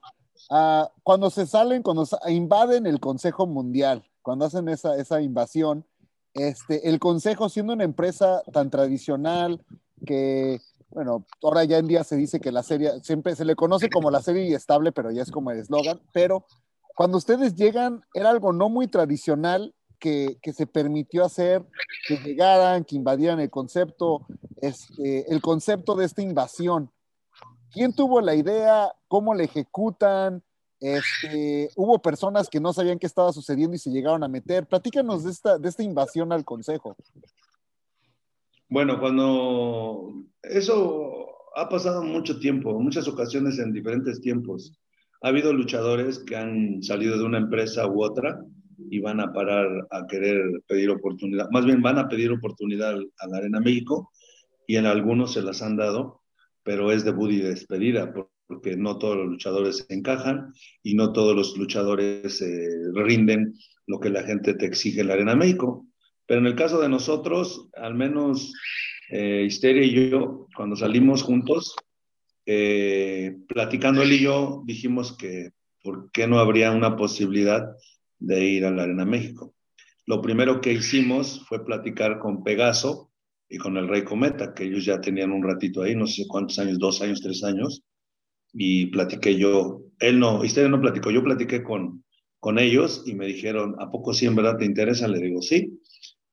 [0.49, 5.85] uh, cuando se salen, cuando invaden el Consejo Mundial, cuando hacen esa, esa invasión,
[6.33, 9.63] este, el Consejo, siendo una empresa tan tradicional
[10.05, 13.89] que, bueno, ahora ya en día se dice que la serie, siempre se le conoce
[13.89, 16.45] como la serie estable, pero ya es como el eslogan, pero
[16.95, 21.63] cuando ustedes llegan, era algo no muy tradicional que, se permitió hacer,
[22.05, 24.27] que llegaran, que invadieran el concepto,
[24.61, 26.91] este, el concepto de esta invasión.
[27.71, 28.91] ¿Quién tuvo la idea?
[29.07, 30.43] ¿Cómo la ejecutan?
[30.81, 34.67] Este, hubo personas que no sabían qué estaba sucediendo y se llegaron a meter.
[34.67, 36.97] Platícanos de esta, de esta invasión al Consejo.
[38.67, 40.11] Bueno, cuando
[40.41, 44.77] eso ha pasado mucho tiempo, muchas ocasiones en diferentes tiempos.
[45.21, 48.43] Ha habido luchadores que han salido de una empresa u otra
[48.77, 51.49] y van a parar a querer pedir oportunidad.
[51.51, 54.11] Más bien van a pedir oportunidad a la Arena México
[54.67, 56.21] y en algunos se las han dado,
[56.63, 58.13] pero es debut y despedida
[58.47, 63.55] porque no todos los luchadores se encajan y no todos los luchadores eh, rinden
[63.87, 65.87] lo que la gente te exige en la Arena México.
[66.25, 68.53] Pero en el caso de nosotros, al menos
[69.09, 71.75] eh, Histeria y yo, cuando salimos juntos,
[72.45, 75.51] eh, platicando él y yo, dijimos que
[75.83, 77.75] por qué no habría una posibilidad
[78.23, 79.53] de ir a la Arena México.
[80.05, 83.11] Lo primero que hicimos fue platicar con Pegaso
[83.49, 86.57] y con el Rey Cometa, que ellos ya tenían un ratito ahí, no sé cuántos
[86.59, 87.83] años, dos años, tres años,
[88.53, 92.03] y platiqué yo, él no, usted no platicó, yo platiqué con,
[92.39, 95.07] con ellos y me dijeron, ¿a poco sí en verdad te interesa?
[95.07, 95.79] Le digo, sí,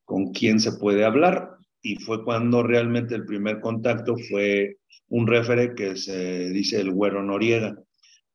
[0.04, 1.50] ¿con quién se puede hablar?
[1.82, 7.22] Y fue cuando realmente el primer contacto fue un refere que se dice el Güero
[7.22, 7.76] Noriega.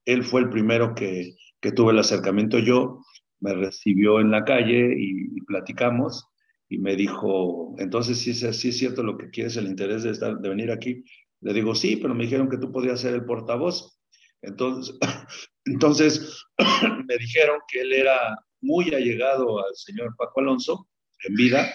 [0.04, 3.00] Él fue el primero que, que tuve el acercamiento yo
[3.45, 6.27] me recibió en la calle y, platicamos
[6.67, 10.39] y me dijo, entonces sí, sí es cierto lo que quieres, el interés de, estar,
[10.39, 11.03] de venir aquí.
[11.41, 13.99] Le digo, sí, pero me dijeron que tú podías ser el portavoz.
[14.41, 14.97] Entonces,
[15.65, 16.43] entonces
[17.08, 20.88] me dijeron que él era muy allegado al señor Paco Alonso
[21.23, 21.71] en vida,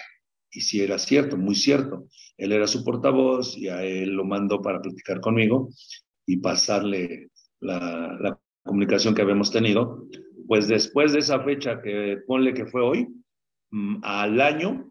[0.51, 2.09] y si era cierto, muy cierto.
[2.37, 5.69] Él era su portavoz y a él lo mandó para platicar conmigo
[6.27, 7.31] y pasarle
[7.61, 10.09] la, la comunicación que habíamos tenido
[10.51, 13.07] pues después de esa fecha que ponle que fue hoy,
[13.71, 14.91] mm, al año,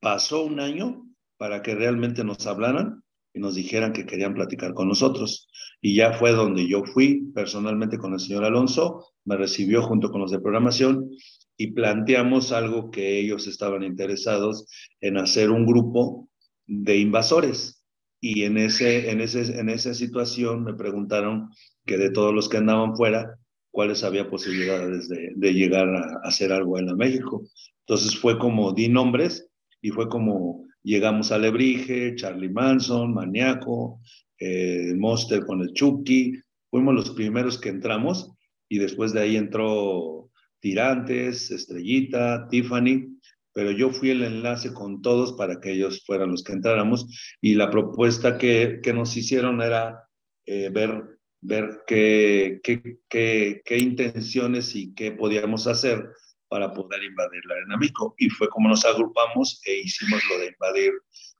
[0.00, 4.88] pasó un año para que realmente nos hablaran y nos dijeran que querían platicar con
[4.88, 5.46] nosotros.
[5.80, 10.20] Y ya fue donde yo fui personalmente con el señor Alonso, me recibió junto con
[10.20, 11.10] los de programación
[11.56, 14.66] y planteamos algo que ellos estaban interesados
[15.00, 16.28] en hacer un grupo
[16.66, 17.84] de invasores.
[18.20, 21.50] Y en, ese, en, ese, en esa situación me preguntaron
[21.86, 23.38] que de todos los que andaban fuera,
[23.72, 27.42] cuáles había posibilidades de, llegar a, hacer algo en la México.
[27.86, 29.48] Entonces fue como di nombres
[29.80, 34.00] y fue como llegamos a Lebrige, Charlie Manson, Maniaco,
[34.38, 36.34] eh, Monster con el Chucky,
[36.70, 38.30] fuimos los primeros que entramos
[38.68, 40.30] y después de ahí entró
[40.60, 43.18] Tirantes, Estrellita, Tiffany,
[43.52, 47.06] pero yo fui el enlace con todos para que ellos fueran los que entráramos
[47.40, 50.08] y la propuesta que, que nos hicieron era
[50.46, 51.11] eh, ver
[51.42, 56.08] ver qué, qué, qué, qué, intenciones y qué podíamos hacer
[56.48, 58.14] para poder invadir la arena Mico.
[58.18, 60.92] Y fue como nos agrupamos e hicimos lo de invadir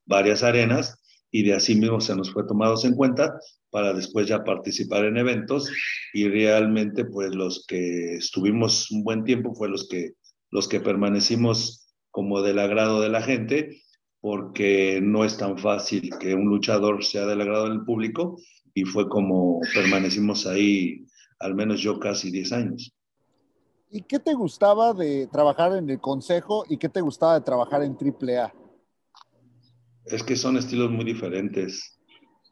[0.04, 0.98] varias arenas
[1.30, 3.38] y de así mismo se nos fue tomados en cuenta
[3.70, 5.70] para después ya participar en eventos
[6.12, 10.12] y realmente pues los que estuvimos un buen tiempo fue los que
[10.50, 13.80] los que permanecimos como del agrado de la gente
[14.20, 18.38] porque no es tan fácil que un luchador sea del agrado del público
[18.74, 21.06] y fue como permanecimos ahí,
[21.38, 22.94] al menos yo casi 10 años.
[23.90, 27.82] ¿Y qué te gustaba de trabajar en el Consejo y qué te gustaba de trabajar
[27.82, 28.52] en AAA?
[30.06, 32.00] Es que son estilos muy diferentes.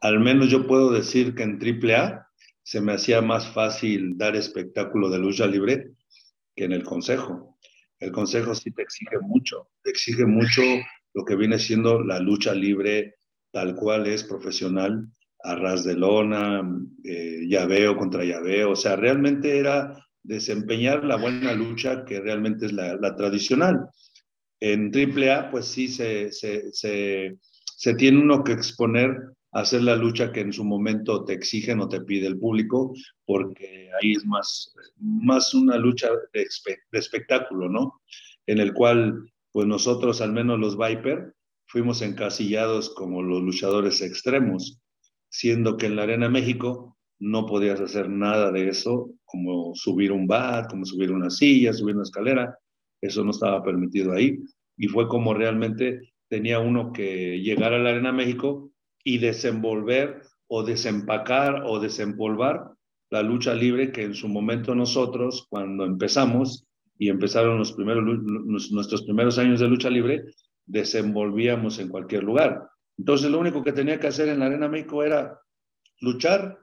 [0.01, 2.27] Al menos yo puedo decir que en AAA
[2.63, 5.91] se me hacía más fácil dar espectáculo de lucha libre
[6.55, 7.57] que en el Consejo.
[7.99, 10.61] El Consejo sí te exige mucho, te exige mucho
[11.13, 13.15] lo que viene siendo la lucha libre
[13.51, 15.07] tal cual es profesional
[15.43, 16.61] a ras de lona,
[17.03, 22.73] eh, llaveo contra llaveo, o sea, realmente era desempeñar la buena lucha que realmente es
[22.73, 23.87] la, tradicional.
[24.59, 29.17] En AAA, pues sí, se, se, se, tiene uno que exponer
[29.53, 32.93] hacer la lucha que en su momento te exigen o te pide el público,
[33.25, 36.47] porque ahí es más, más una lucha de
[36.91, 38.01] espectáculo, ¿no?
[38.45, 41.33] En el cual, pues nosotros, al menos los Viper,
[41.65, 44.81] fuimos encasillados como los luchadores extremos,
[45.31, 50.27] siendo que en la Arena México no podías hacer nada de eso, como subir un
[50.27, 52.57] bat, como subir una silla, subir una escalera,
[53.01, 54.39] eso no estaba permitido ahí.
[54.77, 58.71] Y fue como realmente tenía uno que llegar a la Arena México
[59.03, 62.71] y desenvolver o desempacar o desempolvar
[63.09, 66.65] la lucha libre que en su momento nosotros, cuando empezamos
[66.97, 68.03] y empezaron los primeros,
[68.71, 70.25] nuestros primeros años de lucha libre,
[70.65, 72.70] desenvolvíamos en cualquier lugar.
[73.01, 75.41] Entonces lo único que tenía que hacer en la Arena México era
[76.01, 76.59] luchar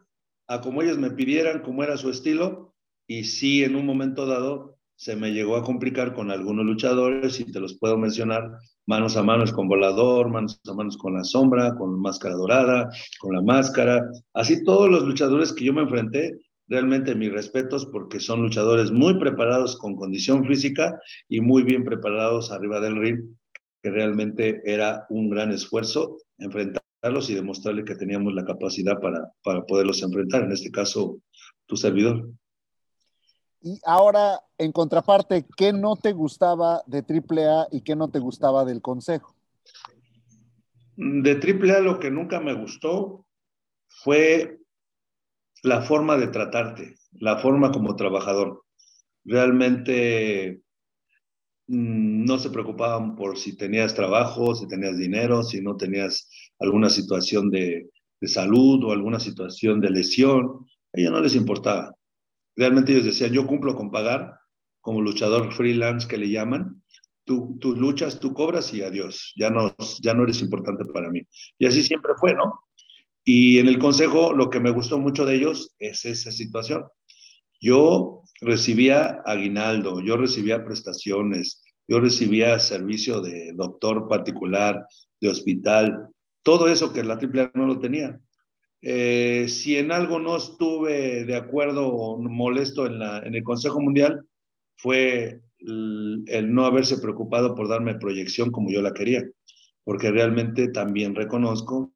[0.47, 2.77] a como ellos me pidieran, como era su estilo,
[3.09, 7.51] y sí en un momento dado se me llegó a complicar con algunos luchadores, y
[7.51, 8.53] te los puedo mencionar,
[8.87, 13.35] manos a manos con Volador, manos a manos con La Sombra, con Máscara Dorada, con
[13.35, 18.43] La Máscara, así todos los luchadores que yo me enfrenté, realmente mis respetos porque son
[18.43, 23.25] luchadores muy preparados con condición física y muy bien preparados arriba del ring,
[23.83, 29.63] que realmente era un gran esfuerzo enfrentarlos y demostrarle que teníamos la capacidad para, para
[29.65, 31.21] poderlos enfrentar, en este caso
[31.67, 32.31] tu servidor.
[33.61, 38.65] Y ahora, en contraparte, ¿qué no te gustaba de AAA y qué no te gustaba
[38.65, 39.35] del Consejo?
[40.97, 43.27] De AAA lo que nunca me gustó
[43.89, 44.59] fue
[45.63, 48.65] la forma de tratarte, la forma como trabajador.
[49.25, 50.61] Realmente
[51.69, 57.51] no se preocupaban por si tenías trabajo, si tenías dinero, si no tenías alguna situación
[57.51, 57.91] de,
[58.21, 60.67] de salud o alguna situación de lesión.
[60.93, 61.95] A ellos no les importaba.
[62.57, 64.35] Realmente ellos decían, yo cumplo con pagar
[64.81, 66.83] como luchador freelance que le llaman.
[67.25, 69.35] Tú, tú luchas, tú cobras y adiós.
[69.37, 71.21] Ya no, ya no eres importante para mí.
[71.59, 72.61] Y así siempre fue, ¿no?
[73.25, 76.85] Y en el consejo lo que me gustó mucho de ellos es esa situación.
[77.61, 84.87] Yo recibía aguinaldo, yo recibía prestaciones, yo recibía servicio de doctor particular,
[85.21, 86.09] de hospital,
[86.43, 88.21] todo eso que la AAA no lo tenía.
[88.81, 93.81] Eh, si en algo no estuve de acuerdo o molesto en, la, en el Consejo
[93.81, 94.25] Mundial,
[94.77, 99.25] fue el, el, no haberse preocupado por darme proyección como yo la quería,
[99.83, 101.93] porque realmente también reconozco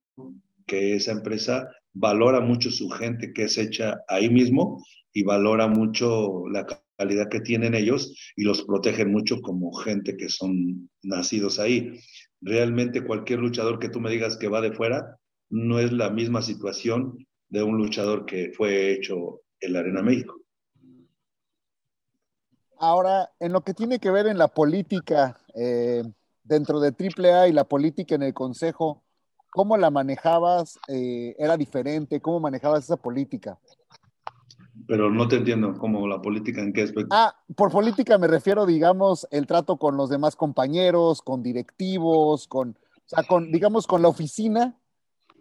[0.66, 4.82] que esa empresa valora mucho su gente que es hecha ahí mismo
[5.12, 10.28] y valora mucho la calidad que tienen ellos y los protegen mucho como gente que
[10.28, 12.00] son nacidos ahí.
[12.40, 15.18] Realmente cualquier luchador que tú me digas que va de fuera,
[15.50, 20.40] no es la misma situación de un luchador que fue hecho en la Arena México.
[22.78, 26.02] Ahora, en lo que tiene que ver en la política eh,
[26.42, 29.04] dentro de AAA y la política en el Consejo,
[29.50, 30.80] ¿cómo la manejabas?
[30.88, 32.20] Eh, ¿Era diferente?
[32.20, 33.58] ¿Cómo manejabas esa política?
[34.86, 37.14] Pero no te entiendo, ¿cómo la política en qué aspecto?
[37.14, 42.70] Ah, por política me refiero, digamos, el trato con los demás compañeros, con directivos, con,
[42.70, 44.78] o sea, con, digamos, con la oficina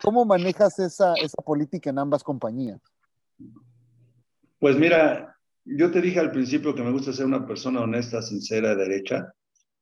[0.02, 2.82] ¿Cómo manejas esa, esa política en ambas compañías?
[4.60, 8.76] Pues mira, yo te dije al principio que me gusta ser una persona honesta, sincera,
[8.76, 9.34] derecha,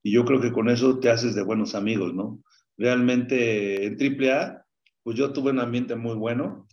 [0.03, 2.41] y yo creo que con eso te haces de buenos amigos, ¿no?
[2.77, 4.65] Realmente en AAA,
[5.03, 6.67] pues yo tuve un ambiente muy bueno,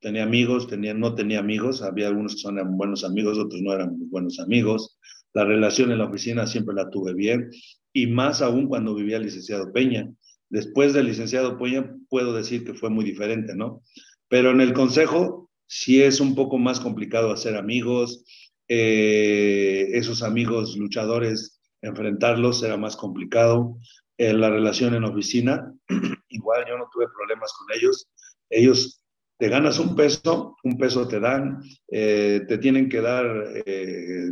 [0.00, 3.96] tenía amigos, tenía, no tenía amigos, había algunos que son buenos amigos, otros no eran
[4.10, 4.98] buenos amigos.
[5.32, 7.50] La relación en la oficina siempre la tuve bien,
[7.92, 10.10] y más aún cuando vivía el licenciado Peña.
[10.48, 13.82] Después del licenciado Puña, puedo decir que fue muy diferente, ¿no?
[14.28, 18.24] Pero en el consejo sí es un poco más complicado hacer amigos,
[18.68, 23.78] eh, esos amigos luchadores, enfrentarlos era más complicado.
[24.18, 25.72] Eh, la relación en oficina,
[26.28, 28.08] igual yo no tuve problemas con ellos.
[28.50, 28.99] Ellos
[29.40, 33.26] te ganas un peso, un peso te dan, eh, te tienen que dar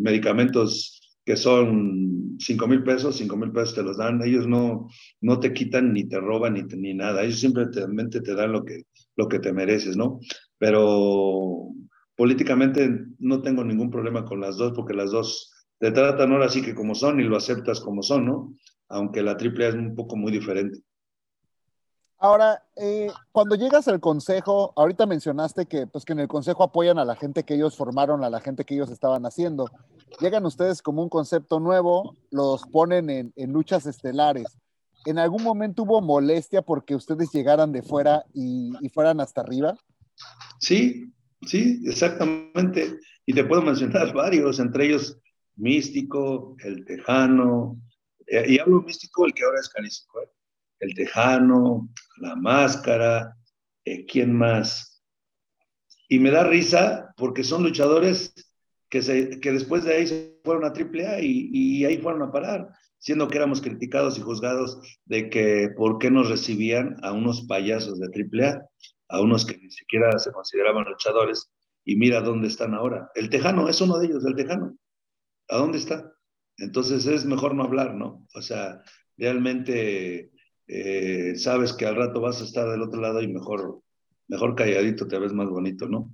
[0.00, 4.88] medicamentos que son 5 mil pesos, 5 mil pesos te los dan, ellos no,
[5.20, 8.84] no te quitan ni te roban ni, ni nada, ellos simplemente te dan lo que,
[9.16, 10.20] lo que te mereces, ¿no?
[10.56, 11.68] Pero
[12.16, 16.62] políticamente no tengo ningún problema con las dos, porque las dos te tratan ahora sí
[16.62, 18.54] que como son y lo aceptas como son, ¿no?
[18.88, 20.80] Aunque la AAA es un poco muy diferente.
[22.20, 26.98] Ahora, eh, cuando llegas al consejo, ahorita mencionaste que, pues, que en el consejo apoyan
[26.98, 29.70] a la gente que ellos formaron, a la gente que ellos estaban haciendo.
[30.20, 34.58] Llegan ustedes como un concepto nuevo, los ponen en, en luchas estelares.
[35.06, 39.78] ¿En algún momento hubo molestia porque ustedes llegaran de fuera y, fueran hasta arriba?
[40.58, 41.12] Sí,
[41.46, 42.98] sí, exactamente.
[43.24, 45.16] Y te puedo mencionar varios, entre ellos
[45.56, 47.80] Místico, El Tejano,
[48.26, 50.28] eh, y hablo Místico, el que ahora es carístico, ¿eh?
[50.80, 53.34] El Tejano, la Máscara,
[53.84, 55.02] Eh, ¿Quién más?
[56.08, 58.34] Y me da risa porque son luchadores
[58.90, 62.30] que, se, que después de ahí se fueron a AAA y, y ahí fueron a
[62.30, 62.68] parar,
[62.98, 67.98] siendo que éramos criticados y juzgados de que por qué nos recibían a unos payasos
[67.98, 68.62] de AAA,
[69.08, 71.50] a unos que ni siquiera se consideraban luchadores,
[71.84, 73.10] y mira dónde están ahora.
[73.14, 74.76] El Tejano es uno de ellos, el Tejano.
[75.48, 76.12] ¿A dónde está?
[76.58, 78.26] Entonces es mejor no hablar, ¿no?
[78.34, 78.82] O sea,
[79.16, 80.30] realmente
[80.68, 83.80] eh, sabes que al rato vas a estar del otro lado y mejor,
[84.28, 86.10] mejor calladito te ves más bonito, ¿no?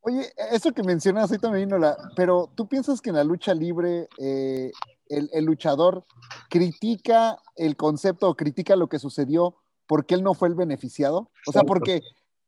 [0.00, 4.08] Oye, eso que mencionas ahí también, la, pero ¿tú piensas que en la lucha libre
[4.16, 4.72] eh,
[5.08, 6.06] el, el, luchador
[6.48, 9.56] critica el concepto o critica lo que sucedió
[9.86, 11.30] porque él no fue el beneficiado?
[11.46, 12.00] O sea, porque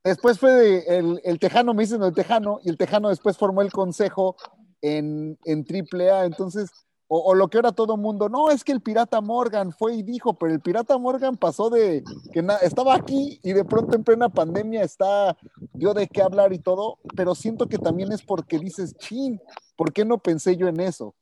[0.03, 3.61] después fue de, el, el, Tejano, me dicen el Tejano, y el Tejano después formó
[3.61, 4.37] el consejo
[4.81, 6.71] en, en AAA, entonces
[7.13, 10.39] o, lo que ahora todo mundo, no, es que el pirata Morgan fue y dijo,
[10.39, 14.85] pero el pirata Morgan pasó de que estaba aquí y de pronto en plena pandemia
[14.85, 15.37] está,
[15.73, 19.41] dio de qué hablar y todo, pero siento que también es porque dices, chin,
[19.75, 21.17] ¿por qué no pensé yo en eso?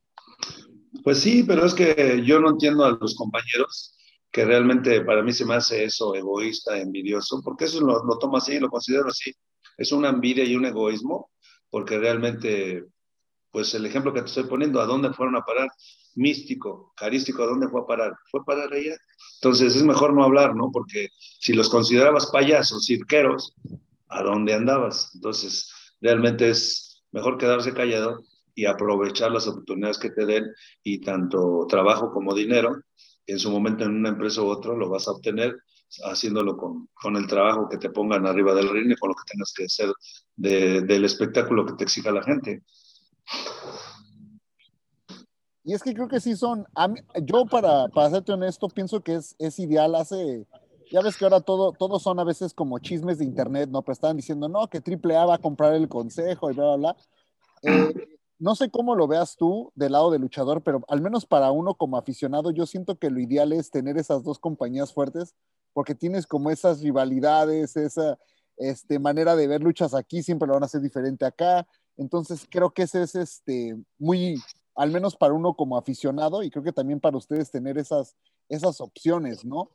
[1.03, 3.97] Pues sí, pero es que yo no entiendo a los compañeros
[4.30, 8.36] que realmente para mí se me hace eso egoísta, envidioso, porque eso lo, lo tomo
[8.36, 9.32] así, lo considero así.
[9.78, 11.30] Es una envidia y un egoísmo,
[11.70, 12.84] porque realmente
[13.59, 15.68] pues el ejemplo que te estoy poniendo, ¿a dónde fueron a parar?
[16.14, 18.14] Místico, carístico, ¿a dónde fue a parar?
[18.30, 18.96] Fue a parar allá.
[19.42, 20.70] Entonces es mejor no hablar, ¿no?
[20.72, 21.09] Porque
[21.40, 23.56] si los considerabas payasos, cirqueros,
[24.06, 25.11] ¿a dónde andabas?
[25.16, 28.22] Entonces realmente es mejor quedarse callado
[28.54, 30.44] y aprovechar las oportunidades que te den
[30.84, 32.76] y tanto trabajo como dinero,
[33.26, 35.56] en su momento en una empresa u otro lo vas a obtener
[36.04, 39.32] haciéndolo con, con, el trabajo que te pongan arriba del ring y con lo que
[39.32, 39.92] tengas que hacer
[40.36, 42.62] de, del espectáculo que te exija la gente.
[45.64, 46.66] Y es que creo que sí son,
[47.22, 50.46] yo para, para serte honesto, pienso que es, es ideal, hace,
[50.90, 53.82] ya ves que ahora todo, todos son a veces como chismes de internet, ¿no?
[53.82, 56.96] Pero estaban diciendo, no, que AAA va a comprar el consejo y bla, bla, bla.
[57.62, 61.50] Eh, no sé cómo lo veas tú del lado del luchador, pero al menos para
[61.50, 65.34] uno como aficionado, yo siento que lo ideal es tener esas dos compañías fuertes,
[65.72, 68.16] porque tienes como esas rivalidades, esa
[68.56, 71.66] este, manera de ver luchas aquí, siempre lo van a hacer diferente acá.
[71.96, 74.40] Entonces creo que ese es este, muy,
[74.79, 78.14] al menos para uno como aficionado y creo que también para ustedes tener esas,
[78.49, 79.72] esas opciones, ¿no?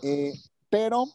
[0.00, 0.32] Eh,
[0.70, 1.06] pero,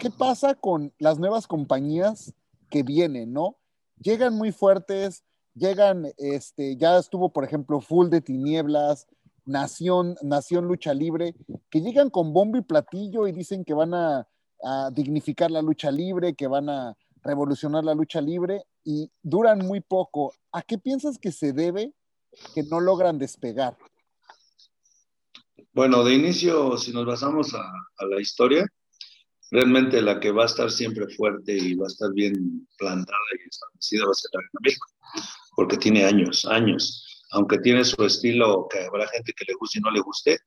[0.00, 2.34] ¿qué pasa con las nuevas compañías
[2.68, 3.56] que vienen, ¿no?
[4.00, 5.22] Llegan muy fuertes,
[5.54, 9.06] llegan, este, ya estuvo, por ejemplo, Full de Tinieblas,
[9.44, 11.36] Nación, Nación Lucha Libre,
[11.70, 14.26] que llegan con bombo y platillo y dicen que van a,
[14.64, 19.80] a dignificar la lucha libre, que van a revolucionar la lucha libre y duran muy
[19.80, 20.32] poco.
[20.50, 21.94] ¿A qué piensas que se debe
[22.54, 23.76] que no logran despegar?
[25.72, 28.66] Bueno, de inicio, si nos basamos a, la historia,
[29.50, 33.48] realmente la que va a estar siempre fuerte y va a estar bien plantada y
[33.48, 34.86] establecida va a ser la de México,
[35.54, 37.06] porque tiene años, años.
[37.32, 40.40] Aunque tiene su estilo, que habrá gente que le guste y no le guste,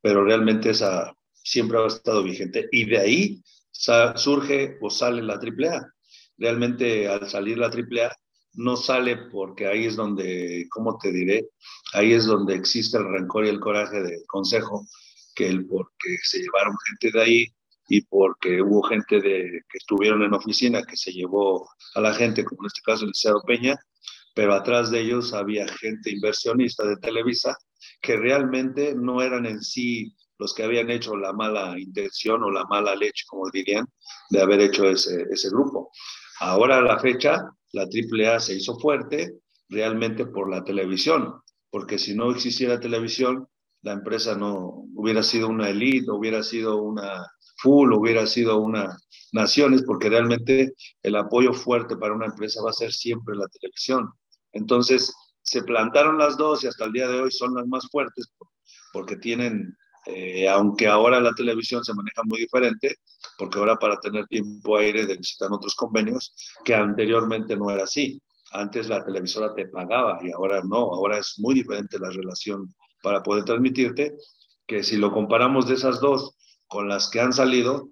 [0.00, 2.68] pero realmente esa siempre ha estado vigente.
[2.72, 5.92] Y de ahí surge o sale la AAA
[6.38, 8.14] realmente al salir la AAA
[8.56, 11.48] no sale porque ahí es donde, ¿cómo te diré?
[11.92, 14.86] Ahí es donde existe el rencor y el coraje del consejo,
[15.34, 17.46] que el porque se llevaron gente de ahí
[17.88, 22.44] y porque hubo gente de, que estuvieron en oficina que se llevó a la gente,
[22.44, 23.76] como en este caso el Liceo Peña,
[24.34, 27.56] pero atrás de ellos había gente inversionista de Televisa
[28.00, 32.64] que realmente no eran en sí los que habían hecho la mala intención o la
[32.64, 33.86] mala leche, como dirían,
[34.30, 35.90] de haber hecho ese, ese grupo.
[36.40, 37.40] Ahora a la fecha,
[37.76, 41.34] la AAA se hizo fuerte realmente por la televisión,
[41.70, 43.46] porque si no existiera televisión,
[43.82, 47.26] la empresa no hubiera sido una elite, hubiera sido una
[47.58, 48.96] full, hubiera sido una
[49.32, 50.72] naciones, porque realmente
[51.02, 54.10] el apoyo fuerte para una empresa va a ser siempre la televisión.
[54.52, 55.12] Entonces,
[55.42, 58.26] se plantaron las dos y hasta el día de hoy son las más fuertes
[58.92, 62.96] porque tienen eh, aunque ahora la televisión se maneja muy diferente,
[63.36, 66.34] porque ahora para tener tiempo aire necesitan otros convenios,
[66.64, 68.22] que anteriormente no era así.
[68.52, 73.22] Antes la televisora te pagaba y ahora no, ahora es muy diferente la relación para
[73.22, 74.14] poder transmitirte,
[74.66, 76.36] que si lo comparamos de esas dos
[76.68, 77.90] con las que han salido,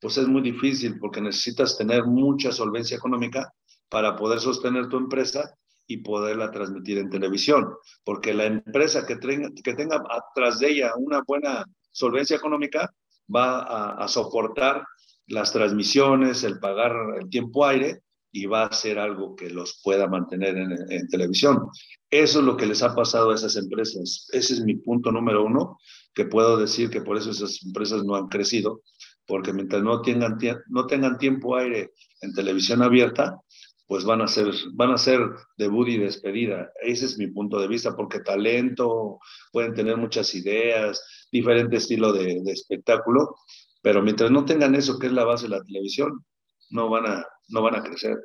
[0.00, 3.52] pues es muy difícil porque necesitas tener mucha solvencia económica
[3.88, 5.56] para poder sostener tu empresa
[5.86, 7.68] y poderla transmitir en televisión,
[8.04, 12.92] porque la empresa que tenga, que tenga atrás de ella una buena solvencia económica
[13.34, 14.84] va a, soportar
[15.26, 18.00] las transmisiones, el pagar el tiempo aire
[18.32, 21.68] y va a ser algo que los pueda mantener en, en, televisión.
[22.10, 24.28] Eso es lo que les ha pasado a esas empresas.
[24.32, 25.78] Ese es mi punto número uno,
[26.14, 28.82] que puedo decir que por eso esas empresas no han crecido,
[29.26, 33.40] porque mientras no tengan, no tengan tiempo aire en televisión abierta,
[33.86, 35.20] pues van a ser, van a ser
[35.56, 36.70] debut y despedida.
[36.82, 39.18] Ese es mi punto de vista, porque talento,
[39.52, 43.36] pueden tener muchas ideas, diferente estilo de, espectáculo,
[43.82, 46.24] pero mientras no tengan eso, que es la base de la televisión,
[46.70, 48.16] no van a, no van a crecer.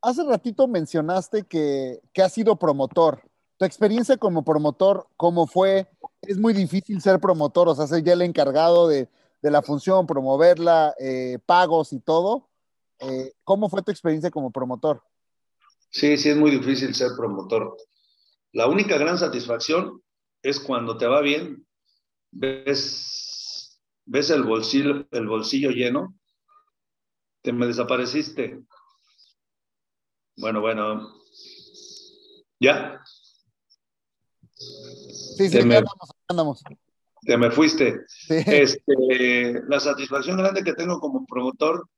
[0.00, 3.22] Hace ratito mencionaste que, que has sido promotor.
[3.58, 5.86] Tu experiencia como promotor, ¿cómo fue?
[6.22, 9.08] Es muy difícil ser promotor, o sea, ser ya el encargado de,
[9.40, 12.48] de la función, promoverla, eh, pagos y todo.
[13.02, 15.02] Eh, ¿Cómo fue tu experiencia como promotor?
[15.90, 17.76] Sí, sí, es muy difícil ser promotor.
[18.52, 20.02] La única gran satisfacción
[20.42, 21.66] es cuando te va bien,
[22.30, 26.14] ves, ves el, bolsillo, el bolsillo lleno,
[27.42, 28.60] te me desapareciste.
[30.36, 31.12] Bueno, bueno,
[32.60, 33.02] ¿ya?
[34.54, 36.62] Sí, sí, te me, andamos, andamos.
[37.22, 38.00] Te me fuiste.
[38.06, 38.36] Sí.
[38.46, 41.88] Este, la satisfacción grande que tengo como promotor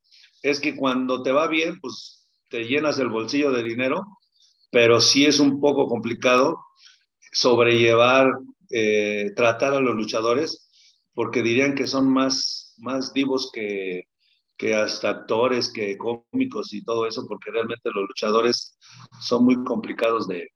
[0.49, 4.05] es que cuando te va bien, pues te llenas el bolsillo de dinero,
[4.71, 6.59] pero sí es un poco complicado
[7.31, 8.31] sobrellevar,
[8.69, 10.69] eh, tratar a los luchadores,
[11.15, 14.03] porque dirían que son más, más divos que,
[14.55, 18.77] que hasta actores, que cómicos y todo eso, porque realmente los luchadores
[19.19, 20.49] son muy complicados de,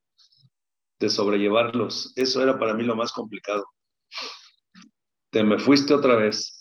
[0.99, 2.13] de sobrellevarlos.
[2.15, 3.65] Eso era para mí lo más complicado.
[5.31, 6.58] Te me fuiste otra vez.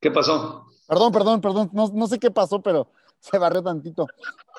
[0.00, 0.66] ¿Qué pasó?
[0.86, 2.90] Perdón, perdón, perdón, no, no, sé qué pasó, pero
[3.20, 4.06] se barrió tantito.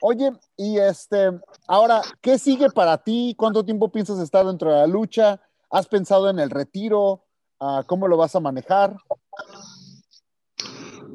[0.02, 1.32] Oye, y este,
[1.68, 3.34] ahora, ¿qué sigue para ti?
[3.38, 5.42] ¿Cuánto tiempo piensas estar dentro de la lucha?
[5.70, 7.26] ¿Has pensado en el retiro?
[7.60, 8.96] Uh, ¿Cómo lo vas a manejar?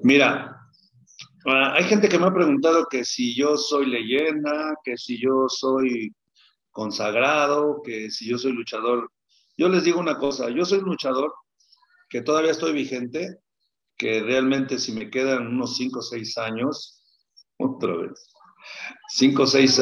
[0.03, 0.61] Mira,
[1.47, 5.49] uh, hay gente que me ha preguntado que si yo soy leyenda, que si yo
[5.49, 6.14] soy
[6.70, 9.11] consagrado, que si yo soy luchador.
[9.57, 11.33] Yo les digo una cosa, yo soy luchador
[12.09, 13.41] que todavía estoy vigente,
[13.97, 17.03] que realmente si me quedan unos 5 o 6 años,
[17.59, 18.33] otra vez,
[19.09, 19.81] 5 o 6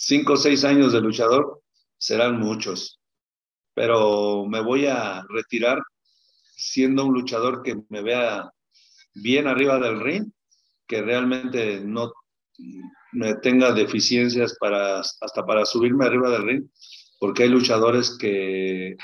[0.00, 1.62] cinco, seis años de luchador
[1.98, 2.98] serán muchos,
[3.74, 5.82] pero me voy a retirar
[6.56, 8.50] siendo un luchador que me vea
[9.14, 10.32] bien arriba del ring,
[10.86, 12.12] que realmente no
[13.12, 16.64] me tenga deficiencias para hasta para subirme arriba del ring,
[17.18, 18.96] porque hay luchadores que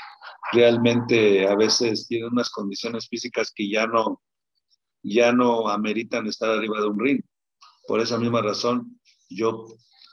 [0.51, 4.23] realmente a veces tienen unas condiciones físicas que ya no
[5.07, 7.21] ya no ameritan estar arriba de un ring.
[7.87, 8.99] Por esa misma razón,
[9.29, 9.65] yo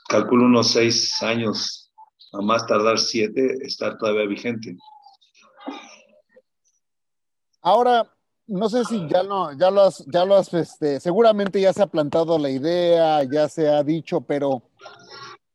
[0.07, 1.91] calculo unos seis años,
[2.31, 4.77] a más tardar siete, estar todavía vigente.
[7.61, 8.09] Ahora,
[8.47, 11.81] no sé si ya lo, ya lo has, ya lo has, este, seguramente ya se
[11.81, 14.61] ha plantado la idea, ya se ha dicho, pero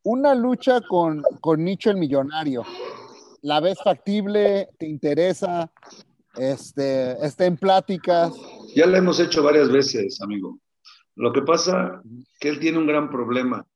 [0.03, 2.65] una lucha con, con Nicho el Millonario,
[3.43, 4.69] ¿la ves factible?
[4.79, 5.71] ¿Te interesa?
[6.35, 8.33] Este, ¿Está en pláticas?
[8.75, 10.61] Ya la hemos hecho varias veces, amigo.
[11.17, 12.01] Lo que pasa
[12.39, 13.67] que él tiene un gran problema.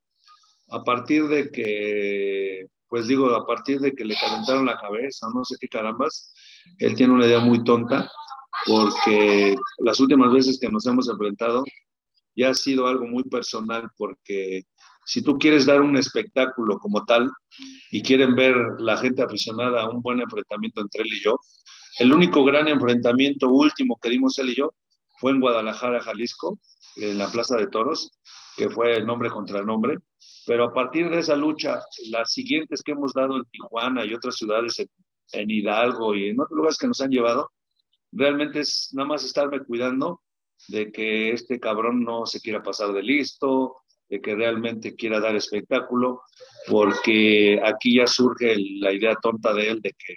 [0.71, 5.45] A partir de que, pues digo, a partir de que le calentaron la cabeza, no
[5.45, 6.33] sé qué carambas,
[6.79, 8.11] él tiene una idea muy tonta,
[8.67, 11.65] porque las últimas veces que nos hemos enfrentado
[12.37, 14.65] ya ha sido algo muy personal, porque
[15.05, 17.31] si tú quieres dar un espectáculo como tal
[17.91, 21.39] y quieren ver la gente aficionada a un buen enfrentamiento entre él y yo,
[21.99, 24.73] el único gran enfrentamiento último que dimos él y yo
[25.17, 26.59] fue en Guadalajara, Jalisco,
[26.97, 28.11] en la Plaza de Toros,
[28.57, 29.99] que fue nombre contra nombre.
[30.47, 34.37] Pero a partir de esa lucha, las siguientes que hemos dado en Tijuana y otras
[34.37, 34.89] ciudades, en,
[35.33, 37.51] en Hidalgo y en otros lugares que nos han llevado,
[38.13, 40.23] realmente es nada más estarme cuidando
[40.69, 45.35] de que este cabrón no se quiera pasar de listo, de que realmente quiera dar
[45.35, 46.23] espectáculo,
[46.69, 50.15] porque aquí ya surge la idea tonta de él de que,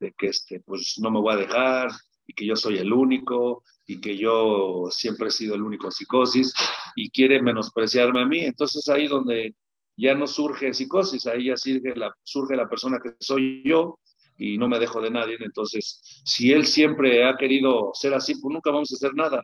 [0.00, 1.90] de que este, pues no me voy a dejar
[2.30, 6.54] y que yo soy el único y que yo siempre he sido el único psicosis
[6.94, 8.44] y quiere menospreciarme a mí.
[8.44, 9.56] Entonces ahí donde
[9.96, 13.98] ya no surge psicosis, ahí ya surge la, surge la persona que soy yo
[14.38, 15.38] y no me dejo de nadie.
[15.40, 19.42] Entonces, si él siempre ha querido ser así, pues nunca vamos a hacer nada.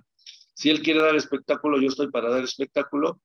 [0.55, 3.21] Si él quiere dar espectáculo, yo estoy para dar espectáculo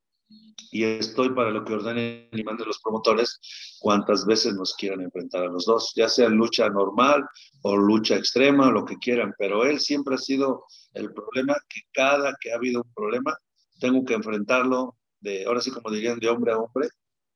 [0.71, 3.39] y estoy para lo que ordenen y manden los promotores
[3.79, 7.23] cuantas veces nos quieran enfrentar a los dos, ya sea lucha normal
[7.61, 12.35] o lucha extrema, lo que quieran, pero él siempre ha sido el problema que cada
[12.39, 13.37] que ha habido un problema,
[13.79, 16.89] tengo que enfrentarlo de, ahora sí como dirían, de hombre a hombre,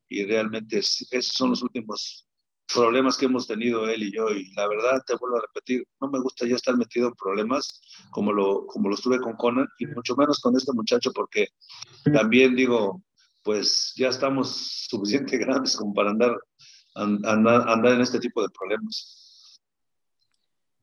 [0.07, 2.24] y realmente es, esos son los últimos
[2.73, 6.09] problemas que hemos tenido él y yo, y la verdad, te vuelvo a repetir, no
[6.09, 9.87] me gusta ya estar metido en problemas como lo, como lo estuve con Conan, y
[9.87, 11.47] mucho menos con este muchacho, porque
[12.11, 13.01] también digo,
[13.43, 14.49] pues ya estamos
[14.89, 16.37] suficientemente grandes como para andar,
[16.95, 19.21] andar, andar en este tipo de problemas.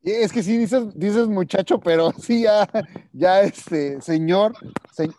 [0.03, 2.69] Es que sí dices, dices muchacho, pero sí ya,
[3.13, 4.55] ya este, señor,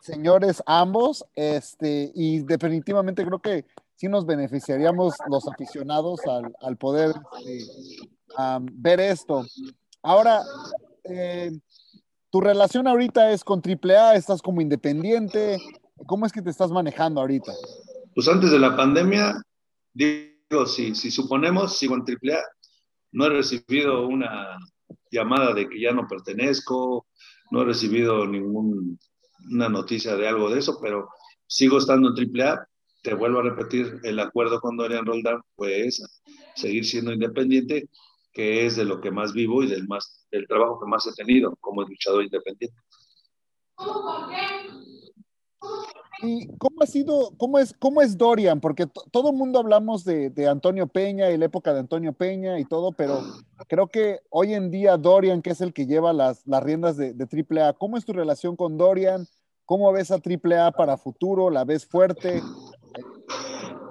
[0.01, 3.66] señores ambos, este, y definitivamente creo que
[4.10, 6.20] nos beneficiaríamos los aficionados
[6.62, 7.14] al, poder
[7.45, 8.08] este,
[8.74, 9.45] ver esto.
[10.01, 10.41] Ahora,
[11.04, 11.51] eh,
[12.30, 15.60] tu relación ahorita es con AAA, estás como independiente,
[16.08, 17.51] ¿cómo es que te estás manejando ahorita?
[18.16, 19.36] Pues antes de la pandemia,
[19.93, 22.41] digo, si, si suponemos, sigo en AAA,
[23.12, 24.58] no he recibido una
[25.12, 27.08] llamada de que ya no pertenezco,
[27.51, 28.97] no he recibido ninguna
[29.70, 31.10] noticia de algo de eso, pero
[31.47, 32.68] sigo estando en AAA.
[33.04, 35.89] Te vuelvo a repetir, el acuerdo con Dorian Roldán fue
[36.56, 37.89] seguir siendo independiente,
[38.32, 41.14] que es de lo que más vivo y del, más, del trabajo que más he
[41.14, 42.78] tenido como luchador independiente.
[46.22, 48.62] ¿Y cómo ha sido, cómo es, cómo es Dorian?
[48.62, 52.64] Porque todo el mundo hablamos de, Antonio Peña y la época de Antonio Peña y
[52.64, 53.22] todo, pero
[53.68, 57.14] creo que hoy en día Dorian, que es el que lleva las, las riendas de,
[57.14, 59.28] de AAA, ¿cómo es tu relación con Dorian?
[59.66, 61.49] ¿Cómo ves a AAA para futuro?
[61.49, 62.41] ¿La ves fuerte?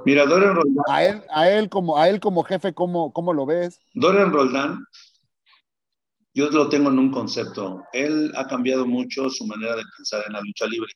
[0.04, 0.84] Mira, Dorian Roldán.
[0.88, 3.80] A él, a él, como, a él como jefe, ¿cómo, ¿cómo lo ves?
[3.94, 4.84] Dorian Roldán,
[6.34, 7.82] yo lo tengo en un concepto.
[7.92, 10.92] Él ha cambiado mucho su manera de pensar en la lucha libre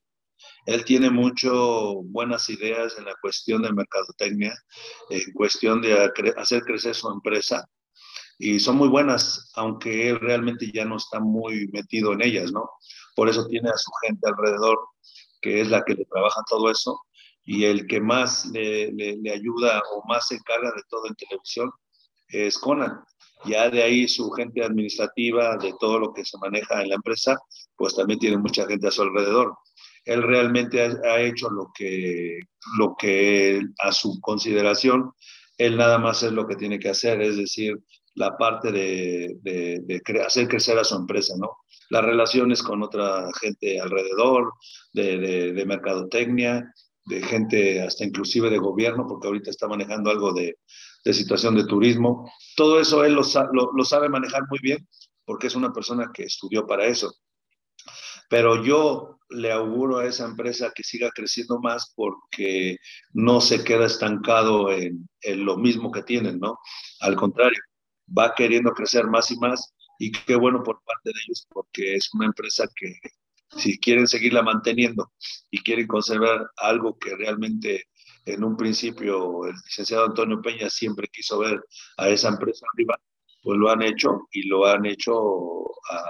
[0.66, 4.52] él tiene mucho buenas ideas en la cuestión de mercadotecnia,
[5.10, 7.64] en cuestión de hacer crecer su empresa,
[8.38, 12.68] y son muy buenas, aunque él realmente ya no está muy metido en ellas, ¿no?
[13.14, 14.78] Por eso tiene a su gente alrededor,
[15.40, 17.00] que es la que le trabaja todo eso,
[17.46, 21.70] y el que más le, le ayuda o más se encarga de todo en televisión
[22.28, 23.00] es Conan.
[23.44, 27.38] Ya de ahí su gente administrativa, de todo lo que se maneja en la empresa,
[27.76, 29.56] pues también tiene mucha gente a su alrededor
[30.06, 32.38] él realmente ha, hecho lo que,
[32.78, 35.12] lo que a su consideración,
[35.58, 37.76] él nada más es lo que tiene que hacer, es decir,
[38.14, 41.50] la parte de, de, hacer crecer a su empresa, ¿no?
[41.90, 44.52] Las relaciones con otra gente alrededor,
[44.92, 46.72] de, de, mercadotecnia,
[47.06, 50.58] de gente hasta inclusive de gobierno, porque ahorita está manejando algo de,
[51.04, 52.30] situación de turismo.
[52.56, 53.22] Todo eso él lo,
[53.72, 54.86] lo, sabe manejar muy bien,
[55.24, 57.14] porque es una persona que estudió para eso.
[58.28, 62.78] Pero yo le auguro a esa empresa que siga creciendo más porque
[63.12, 66.58] no se queda estancado en, lo mismo que tienen, ¿no?
[67.00, 67.60] Al contrario,
[68.16, 72.12] va queriendo crecer más y más y qué bueno por parte de ellos porque es
[72.14, 72.94] una empresa que
[73.56, 75.12] si quieren seguirla manteniendo
[75.50, 77.88] y quieren conservar algo que realmente
[78.24, 81.62] en un principio el licenciado Antonio Peña siempre quiso ver
[81.96, 83.00] a esa empresa arriba,
[83.42, 86.02] pues lo han hecho y lo han hecho a,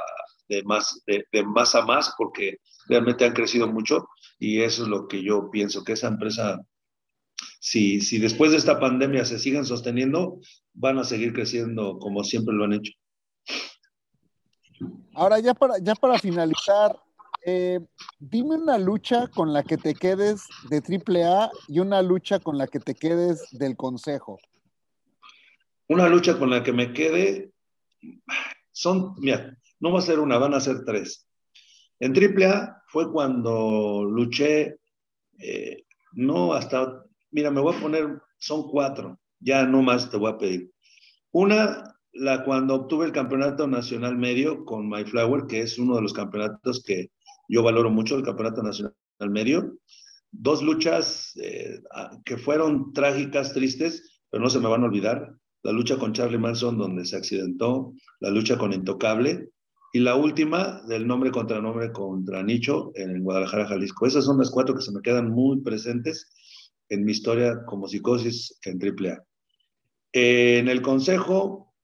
[0.48, 2.58] de más, de, más a más porque
[2.88, 4.08] realmente han crecido mucho
[4.38, 6.60] y eso es lo que yo pienso, que esa empresa,
[7.60, 10.40] si, si después de esta pandemia se siguen sosteniendo,
[10.72, 12.92] van a seguir creciendo como siempre lo han hecho.
[15.14, 16.94] Ahora, ya para, ya para finalizar,
[17.48, 17.78] eh,
[18.18, 22.66] dime una lucha con la que te quedes de AAA y una lucha con la
[22.66, 24.40] que te quedes del Consejo.
[25.88, 27.52] Una lucha con la que me quede,
[28.72, 31.28] son, mira, no va a ser una, van a ser tres.
[32.00, 34.78] En AAA fue cuando luché,
[35.38, 35.84] eh,
[36.14, 40.38] no hasta, mira, me voy a poner, son cuatro, ya no más te voy a
[40.38, 40.72] pedir.
[41.30, 46.02] Una, la cuando obtuve el campeonato nacional medio con My Flower, que es uno de
[46.02, 47.12] los campeonatos que
[47.48, 48.94] yo valoro mucho, el campeonato nacional
[49.30, 49.78] medio.
[50.30, 51.80] Dos luchas eh,
[52.24, 55.34] que fueron trágicas, tristes, pero no se me van a olvidar.
[55.62, 59.50] La lucha con Charlie Manson, donde se accidentó, la lucha con Intocable,
[59.92, 64.06] y la última, del nombre contra nombre contra Nicho en Guadalajara, Jalisco.
[64.06, 66.30] Esas son las cuatro que se me quedan muy presentes
[66.88, 69.24] en mi historia como psicosis en AAA.
[70.12, 71.74] en el consejo,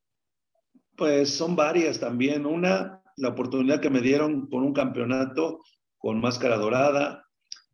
[0.96, 2.44] pues son varias también.
[2.44, 5.60] Una, la oportunidad que me dieron con un campeonato
[5.98, 7.24] con máscara dorada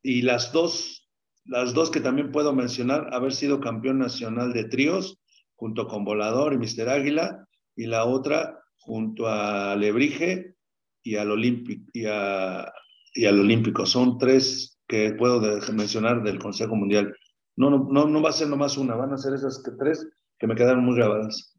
[0.02, 1.08] y las dos,
[1.44, 5.18] las dos que también puedo mencionar, haber sido campeón nacional de tríos
[5.56, 10.54] junto con Volador y Mister Águila y la otra junto a Lebrige
[11.02, 13.86] y al, Olímpico, y, al Olímpico.
[13.86, 15.40] Son tres que puedo
[15.72, 17.14] mencionar del Consejo Mundial.
[17.56, 20.08] No, no, no, va a ser nomás una, van a ser esas tres
[20.38, 21.57] que me quedaron muy grabadas.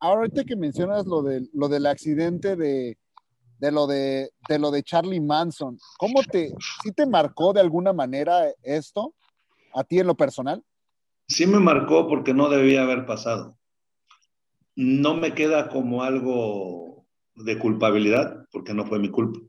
[0.00, 2.98] Ahorita que mencionas lo, de, lo del accidente de,
[3.58, 7.92] de, lo de, de lo de Charlie Manson, ¿cómo te, sí te marcó de alguna
[7.92, 9.14] manera esto
[9.74, 10.62] a ti en lo personal?
[11.26, 13.58] Sí me marcó porque no debía haber pasado
[14.78, 19.40] no me queda como algo de culpabilidad, porque no fue mi culpa.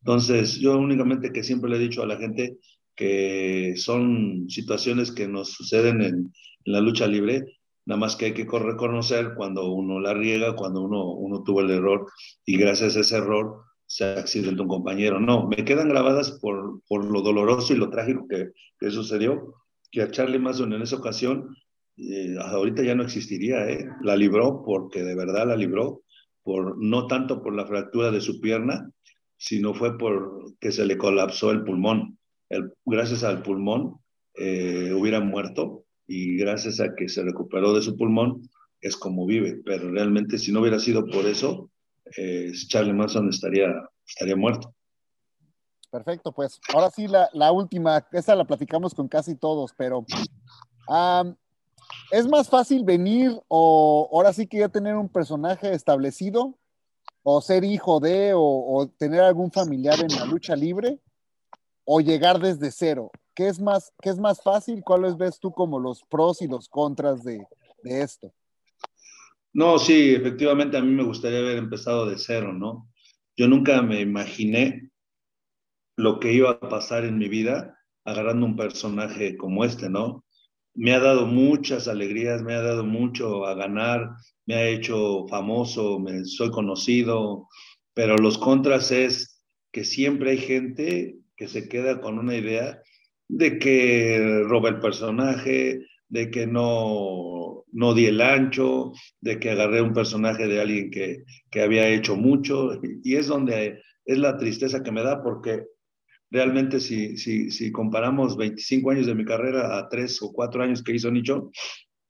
[0.00, 2.58] Entonces, yo únicamente que siempre le he dicho a la gente
[2.94, 6.14] que son situaciones que nos suceden en,
[6.64, 7.57] en la lucha libre,
[7.88, 11.70] nada más que hay que reconocer cuando uno la riega, cuando uno, uno tuvo el
[11.70, 12.06] error
[12.44, 15.18] y gracias a ese error se accidentó un compañero.
[15.20, 19.54] No, me quedan grabadas por, por lo doloroso y lo trágico que, que sucedió,
[19.90, 21.56] que a Charlie Mason en esa ocasión,
[21.96, 23.88] eh, ahorita ya no existiría, ¿eh?
[24.02, 26.02] la libró porque de verdad la libró,
[26.42, 28.90] por, no tanto por la fractura de su pierna,
[29.38, 32.18] sino fue por que se le colapsó el pulmón.
[32.50, 33.94] El, gracias al pulmón
[34.34, 38.48] eh, hubiera muerto y gracias a que se recuperó de su pulmón
[38.80, 41.70] es como vive, pero realmente si no hubiera sido por eso,
[42.16, 43.68] eh, Charlie Manson estaría,
[44.06, 44.74] estaría muerto.
[45.90, 50.04] Perfecto, pues ahora sí la, la última, esa la platicamos con casi todos, pero
[52.10, 56.58] ¿es más fácil venir o ahora sí que ya tener un personaje establecido
[57.22, 61.00] o ser hijo de o tener algún familiar en la lucha libre
[61.84, 63.10] o llegar desde cero?
[63.38, 64.82] ¿Qué es más, qué es más fácil?
[64.82, 67.46] ¿Cuáles ves tú como los pros y los contras de,
[67.84, 68.34] de esto?
[69.52, 72.90] No, sí, efectivamente a mí me gustaría haber empezado de cero, ¿no?
[73.36, 74.90] Yo nunca me imaginé
[75.96, 80.24] lo que iba a pasar en mi vida agarrando un personaje como este, ¿no?
[80.74, 84.16] Me ha dado muchas alegrías, me ha dado mucho a ganar,
[84.46, 87.46] me ha hecho famoso, me soy conocido,
[87.94, 92.82] pero los contras es que siempre hay gente que se queda con una idea
[93.28, 99.82] de que roba el personaje, de que no, no di el ancho, de que agarré
[99.82, 104.82] un personaje de alguien que, que había hecho mucho, y es donde es la tristeza
[104.82, 105.66] que me da, porque
[106.30, 110.82] realmente si, si, si comparamos 25 años de mi carrera a 3 o 4 años
[110.82, 111.50] que hizo Nicho,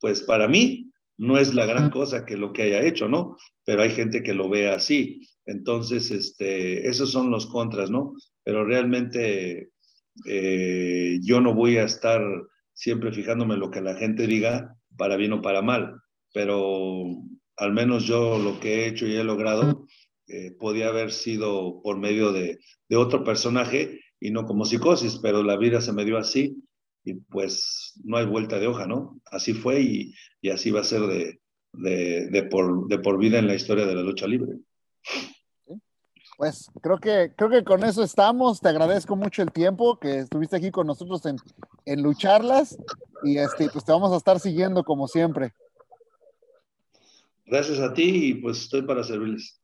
[0.01, 3.37] pues para mí no es la gran cosa que lo que haya hecho, ¿no?
[3.65, 5.27] Pero hay gente que lo ve así.
[5.45, 8.15] Entonces, este, esos son los contras, ¿no?
[8.45, 9.71] Pero realmente
[10.27, 12.23] eh, yo no voy a estar
[12.73, 16.01] siempre fijándome en lo que la gente diga, para bien o para mal,
[16.33, 17.05] pero
[17.57, 19.87] al menos yo lo que he hecho y he logrado
[20.27, 22.59] eh, podía haber sido por medio de,
[22.95, 26.57] otro personaje y no como psicosis, pero la vida se me dio así
[27.05, 29.21] y pues no hay vuelta de hoja, ¿no?
[29.27, 31.41] Así fue y, y así va a ser de,
[31.73, 34.55] de, por, de por vida en la historia de la lucha libre.
[36.39, 38.61] Pues creo que, creo que con eso estamos.
[38.61, 41.35] Te agradezco mucho el tiempo que estuviste aquí con nosotros en,
[41.85, 42.79] en lucharlas
[43.25, 45.53] y este, pues te vamos a estar siguiendo como siempre.
[47.45, 49.61] Gracias a ti y pues estoy para servirles.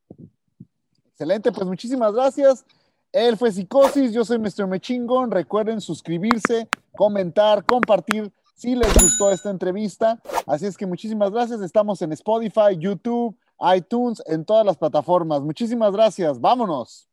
[1.13, 2.67] Excelente, pues muchísimas gracias.
[3.13, 4.67] Él fue Psicosis, yo soy Mr.
[4.67, 5.31] Mechingon.
[5.31, 6.67] Recuerden suscribirse,
[6.97, 10.21] comentar, compartir si les gustó esta entrevista.
[10.45, 11.61] Así es que muchísimas gracias.
[11.61, 13.37] Estamos en Spotify, YouTube,
[13.77, 15.41] iTunes, en todas las plataformas.
[15.41, 16.41] Muchísimas gracias.
[16.41, 17.09] Vámonos.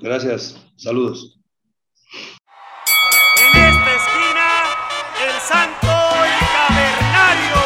[0.00, 0.56] Gracias.
[0.76, 1.38] Saludos.
[3.36, 4.46] En esta esquina,
[5.26, 5.88] el Santo
[6.24, 7.63] y Cavernario.